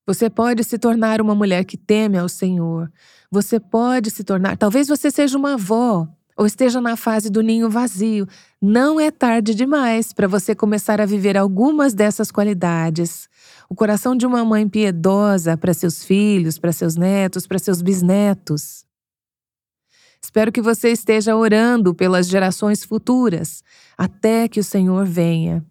Você 0.07 0.31
pode 0.31 0.62
se 0.62 0.79
tornar 0.79 1.20
uma 1.20 1.35
mulher 1.35 1.64
que 1.64 1.77
teme 1.77 2.16
ao 2.16 2.29
Senhor. 2.29 2.92
Você 3.31 3.59
pode 3.59 4.11
se 4.11 4.22
tornar. 4.22 4.57
Talvez 4.57 4.87
você 4.87 5.11
seja 5.11 5.37
uma 5.37 5.55
avó 5.55 6.07
ou 6.37 6.44
esteja 6.44 6.81
na 6.81 6.96
fase 6.96 7.31
do 7.31 7.40
ninho 7.40 7.70
vazio. 7.70 8.29
Não 8.61 9.01
é 9.01 9.11
tarde 9.11 9.55
demais 9.55 10.12
para 10.12 10.29
você 10.29 10.55
começar 10.55 11.01
a 11.01 11.07
viver 11.07 11.37
algumas 11.37 11.94
dessas 11.94 12.31
qualidades. 12.31 13.29
O 13.68 13.75
coração 13.75 14.14
de 14.14 14.27
uma 14.27 14.44
mãe 14.44 14.68
piedosa 14.68 15.57
para 15.57 15.72
seus 15.72 16.05
filhos, 16.05 16.59
para 16.59 16.72
seus 16.72 16.96
netos, 16.96 17.46
para 17.46 17.59
seus 17.59 17.81
bisnetos. 17.81 18.85
Espero 20.22 20.53
que 20.53 20.61
você 20.61 20.90
esteja 20.90 21.37
orando 21.37 21.94
pelas 21.94 22.27
gerações 22.27 22.85
futuras, 22.85 23.62
até 23.96 24.49
que 24.49 24.61
o 24.61 24.64
Senhor 24.64 25.07
venha. 25.07 25.64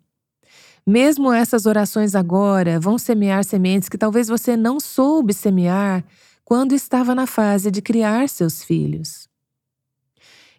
Mesmo 0.87 1.33
essas 1.33 1.65
orações 1.65 2.15
agora 2.15 2.79
vão 2.79 2.97
semear 2.97 3.43
sementes 3.43 3.89
que 3.89 3.97
talvez 3.97 4.27
você 4.27 4.55
não 4.55 4.79
soube 4.79 5.33
semear 5.33 6.03
quando 6.43 6.73
estava 6.73 7.15
na 7.15 7.25
fase 7.25 7.71
de 7.71 7.81
criar 7.81 8.29
seus 8.29 8.63
filhos. 8.63 9.27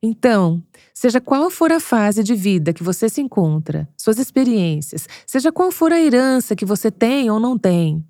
Então, 0.07 0.62
seja 0.95 1.21
qual 1.21 1.51
for 1.51 1.73
a 1.73 1.81
fase 1.81 2.23
de 2.23 2.33
vida 2.33 2.73
que 2.73 2.85
você 2.85 3.09
se 3.09 3.21
encontra, 3.21 3.88
suas 3.97 4.21
experiências, 4.21 5.09
seja 5.27 5.51
qual 5.51 5.73
for 5.73 5.92
a 5.92 6.01
herança 6.01 6.55
que 6.55 6.64
você 6.64 6.92
tem 6.92 7.29
ou 7.29 7.40
não 7.40 7.59
tem, 7.59 8.07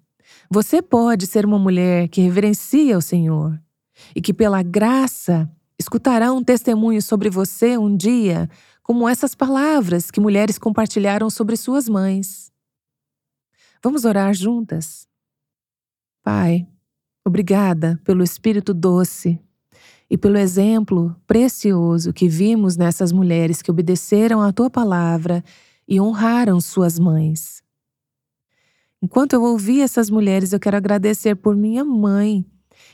você 0.51 0.83
pode 0.83 1.27
ser 1.27 1.47
uma 1.47 1.59
mulher 1.59 2.09
que 2.09 2.21
reverencia 2.21 2.99
o 2.99 3.01
Senhor 3.01 3.59
e 4.15 4.21
que, 4.21 4.35
pela 4.35 4.63
graça, 4.63 5.51
escutará 5.79 6.31
um 6.35 6.45
testemunho 6.45 7.01
sobre 7.01 7.31
você 7.31 7.79
um 7.79 7.97
dia 7.97 8.47
como 8.83 9.09
essas 9.09 9.35
palavras 9.35 10.11
que 10.11 10.21
mulheres 10.21 10.59
compartilharam 10.59 11.31
sobre 11.31 11.57
suas 11.57 11.89
mães. 11.89 12.53
Vamos 13.83 14.05
orar 14.05 14.35
juntas? 14.35 15.09
Pai, 16.23 16.69
obrigada 17.25 17.99
pelo 18.05 18.23
Espírito 18.23 18.75
doce 18.75 19.41
e 20.11 20.17
pelo 20.17 20.39
exemplo 20.39 21.15
precioso 21.27 22.13
que 22.13 22.29
vimos 22.29 22.77
nessas 22.77 23.13
mulheres 23.13 23.61
que 23.61 23.71
obedeceram 23.71 24.41
à 24.41 24.53
tua 24.53 24.71
palavra 24.71 25.43
e 25.89 26.01
honraram 26.01 26.61
suas 26.61 26.99
mães. 26.99 27.63
Enquanto 29.03 29.35
eu 29.35 29.43
ouvi 29.43 29.81
essas 29.81 30.09
mulheres, 30.09 30.53
eu 30.53 30.61
quero 30.61 30.77
agradecer 30.77 31.37
por 31.37 31.55
minha 31.55 31.85
mãe 31.85 32.45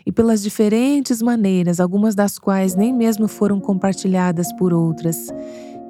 e 0.05 0.13
pelas 0.13 0.43
diferentes 0.43 1.23
maneiras, 1.23 1.81
algumas 1.81 2.15
das 2.15 2.39
quais 2.39 2.75
nem 2.75 2.93
mesmo 2.93 3.29
foram 3.29 3.61
compartilhadas 3.61 4.53
por 4.55 4.73
outras, 4.73 5.29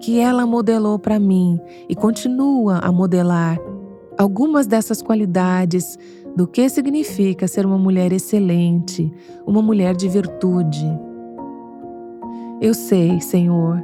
que 0.01 0.19
ela 0.19 0.47
modelou 0.47 0.99
para 0.99 1.19
mim 1.19 1.59
e 1.89 1.95
continua 1.95 2.79
a 2.79 2.93
modelar 2.93 3.59
algumas 4.19 4.67
dessas 4.67 5.01
qualidades 5.01 5.99
do 6.37 6.47
que 6.47 6.69
significa 6.69 7.49
ser 7.49 7.65
uma 7.65 7.79
mulher 7.79 8.13
excelente, 8.13 9.13
uma 9.47 9.63
mulher 9.63 9.95
de 9.95 10.09
virtude. 10.09 11.12
Eu 12.63 12.75
sei, 12.75 13.21
Senhor, 13.21 13.83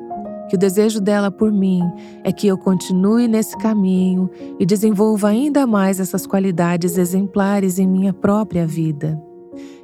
que 0.49 0.55
o 0.55 0.59
desejo 0.59 1.01
dela 1.01 1.33
por 1.33 1.51
mim 1.51 1.83
é 2.23 2.31
que 2.31 2.47
eu 2.47 2.57
continue 2.57 3.27
nesse 3.27 3.59
caminho 3.59 4.31
e 4.57 4.65
desenvolva 4.65 5.27
ainda 5.27 5.67
mais 5.67 5.99
essas 5.99 6.25
qualidades 6.25 6.97
exemplares 6.97 7.81
em 7.81 7.89
minha 7.89 8.13
própria 8.13 8.65
vida. 8.65 9.21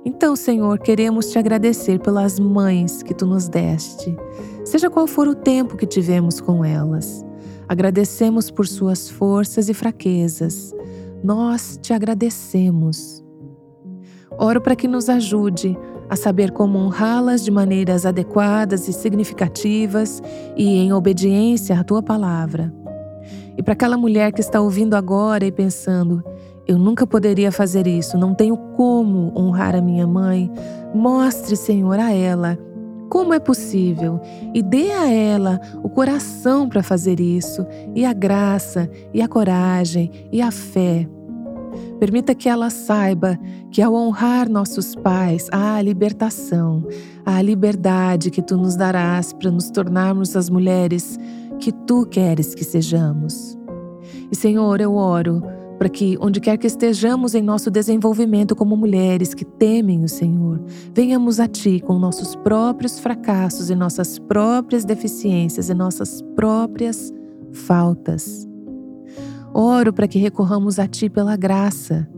Então, 0.04 0.36
Senhor, 0.36 0.78
queremos 0.78 1.28
te 1.32 1.40
agradecer 1.40 1.98
pelas 1.98 2.38
mães 2.38 3.02
que 3.02 3.12
tu 3.12 3.26
nos 3.26 3.48
deste, 3.48 4.16
seja 4.64 4.88
qual 4.88 5.08
for 5.08 5.26
o 5.26 5.34
tempo 5.34 5.76
que 5.76 5.86
tivemos 5.86 6.40
com 6.40 6.64
elas. 6.64 7.26
Agradecemos 7.68 8.48
por 8.48 8.64
suas 8.64 9.10
forças 9.10 9.68
e 9.68 9.74
fraquezas. 9.74 10.72
Nós 11.20 11.80
te 11.82 11.92
agradecemos. 11.92 13.24
Oro 14.38 14.60
para 14.60 14.76
que 14.76 14.86
nos 14.86 15.08
ajude 15.08 15.76
a 16.08 16.16
saber 16.16 16.50
como 16.50 16.78
honrá-las 16.78 17.44
de 17.44 17.50
maneiras 17.50 18.04
adequadas 18.06 18.88
e 18.88 18.92
significativas 18.92 20.22
e 20.56 20.78
em 20.78 20.92
obediência 20.92 21.78
à 21.78 21.84
tua 21.84 22.02
palavra. 22.02 22.72
E 23.56 23.62
para 23.62 23.72
aquela 23.72 23.96
mulher 23.96 24.32
que 24.32 24.40
está 24.40 24.60
ouvindo 24.60 24.94
agora 24.94 25.44
e 25.44 25.52
pensando, 25.52 26.22
eu 26.66 26.78
nunca 26.78 27.06
poderia 27.06 27.52
fazer 27.52 27.86
isso, 27.86 28.18
não 28.18 28.34
tenho 28.34 28.56
como 28.56 29.32
honrar 29.36 29.76
a 29.76 29.80
minha 29.80 30.06
mãe. 30.06 30.50
Mostre, 30.94 31.56
Senhor, 31.56 31.98
a 31.98 32.12
ela 32.12 32.58
como 33.08 33.32
é 33.32 33.38
possível 33.38 34.20
e 34.52 34.60
dê 34.60 34.90
a 34.90 35.08
ela 35.08 35.60
o 35.84 35.88
coração 35.88 36.68
para 36.68 36.82
fazer 36.82 37.20
isso, 37.20 37.64
e 37.94 38.04
a 38.04 38.12
graça, 38.12 38.90
e 39.12 39.22
a 39.22 39.28
coragem, 39.28 40.10
e 40.32 40.42
a 40.42 40.50
fé. 40.50 41.08
Permita 42.04 42.34
que 42.34 42.50
ela 42.50 42.68
saiba 42.68 43.38
que 43.70 43.80
ao 43.80 43.94
honrar 43.94 44.46
nossos 44.46 44.94
pais 44.94 45.48
há 45.50 45.76
a 45.76 45.80
libertação, 45.80 46.86
há 47.24 47.36
a 47.36 47.40
liberdade 47.40 48.30
que 48.30 48.42
tu 48.42 48.58
nos 48.58 48.76
darás 48.76 49.32
para 49.32 49.50
nos 49.50 49.70
tornarmos 49.70 50.36
as 50.36 50.50
mulheres 50.50 51.18
que 51.58 51.72
tu 51.72 52.04
queres 52.04 52.54
que 52.54 52.62
sejamos. 52.62 53.56
E 54.30 54.36
Senhor, 54.36 54.82
eu 54.82 54.96
oro 54.96 55.42
para 55.78 55.88
que, 55.88 56.18
onde 56.20 56.42
quer 56.42 56.58
que 56.58 56.66
estejamos 56.66 57.34
em 57.34 57.40
nosso 57.40 57.70
desenvolvimento 57.70 58.54
como 58.54 58.76
mulheres 58.76 59.32
que 59.32 59.46
temem 59.46 60.04
o 60.04 60.08
Senhor, 60.08 60.60
venhamos 60.92 61.40
a 61.40 61.48
Ti 61.48 61.80
com 61.80 61.98
nossos 61.98 62.36
próprios 62.36 63.00
fracassos 63.00 63.70
e 63.70 63.74
nossas 63.74 64.18
próprias 64.18 64.84
deficiências 64.84 65.70
e 65.70 65.74
nossas 65.74 66.20
próprias 66.36 67.10
faltas. 67.50 68.46
Oro 69.54 69.92
para 69.92 70.08
que 70.08 70.18
recorramos 70.18 70.80
a 70.80 70.88
Ti 70.88 71.08
pela 71.08 71.36
graça, 71.36 72.08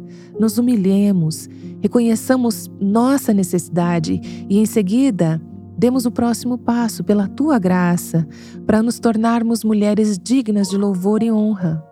nos 0.40 0.56
humilhemos, 0.56 1.48
reconheçamos 1.82 2.70
nossa 2.80 3.34
necessidade 3.34 4.20
e, 4.48 4.58
em 4.58 4.64
seguida, 4.64 5.40
demos 5.76 6.06
o 6.06 6.10
próximo 6.10 6.56
passo 6.56 7.04
pela 7.04 7.28
Tua 7.28 7.58
graça 7.58 8.26
para 8.66 8.82
nos 8.82 8.98
tornarmos 8.98 9.62
mulheres 9.62 10.18
dignas 10.18 10.68
de 10.70 10.78
louvor 10.78 11.22
e 11.22 11.30
honra. 11.30 11.84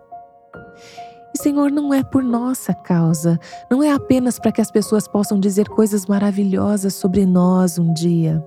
E, 1.35 1.37
Senhor, 1.37 1.69
não 1.69 1.93
é 1.93 2.03
por 2.03 2.23
nossa 2.23 2.73
causa, 2.73 3.39
não 3.69 3.83
é 3.83 3.91
apenas 3.91 4.39
para 4.39 4.51
que 4.51 4.61
as 4.61 4.71
pessoas 4.71 5.07
possam 5.07 5.39
dizer 5.39 5.69
coisas 5.69 6.07
maravilhosas 6.07 6.95
sobre 6.95 7.23
nós 7.23 7.77
um 7.77 7.93
dia. 7.93 8.43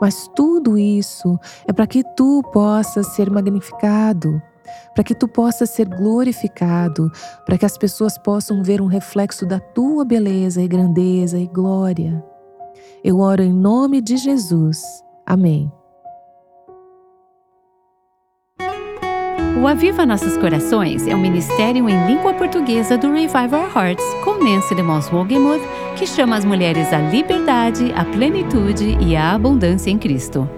Mas 0.00 0.28
tudo 0.36 0.78
isso 0.78 1.38
é 1.66 1.72
para 1.72 1.86
que 1.86 2.04
tu 2.16 2.42
possas 2.52 3.06
ser 3.08 3.30
magnificado, 3.30 4.40
para 4.94 5.04
que 5.04 5.14
tu 5.14 5.28
possas 5.28 5.70
ser 5.70 5.88
glorificado, 5.88 7.10
para 7.46 7.58
que 7.58 7.66
as 7.66 7.76
pessoas 7.78 8.18
possam 8.18 8.62
ver 8.62 8.80
um 8.80 8.86
reflexo 8.86 9.46
da 9.46 9.60
tua 9.60 10.04
beleza 10.04 10.62
e 10.62 10.68
grandeza 10.68 11.38
e 11.38 11.46
glória. 11.46 12.24
Eu 13.02 13.20
oro 13.20 13.42
em 13.42 13.52
nome 13.52 14.00
de 14.00 14.16
Jesus. 14.16 14.82
Amém. 15.26 15.70
O 19.60 19.66
Aviva 19.66 20.06
Nossos 20.06 20.38
Corações 20.38 21.06
é 21.06 21.14
um 21.14 21.20
ministério 21.20 21.86
em 21.86 22.06
língua 22.06 22.32
portuguesa 22.32 22.96
do 22.96 23.12
Revive 23.12 23.54
Our 23.54 23.76
Hearts, 23.76 24.04
com 24.24 24.42
Nancy 24.42 24.74
DeMoss 24.74 25.12
Wogemuth, 25.12 25.60
que 25.98 26.06
chama 26.06 26.36
as 26.36 26.46
mulheres 26.46 26.90
à 26.94 26.98
liberdade, 26.98 27.92
à 27.94 28.06
plenitude 28.06 28.96
e 29.00 29.14
à 29.14 29.32
abundância 29.32 29.90
em 29.90 29.98
Cristo. 29.98 30.48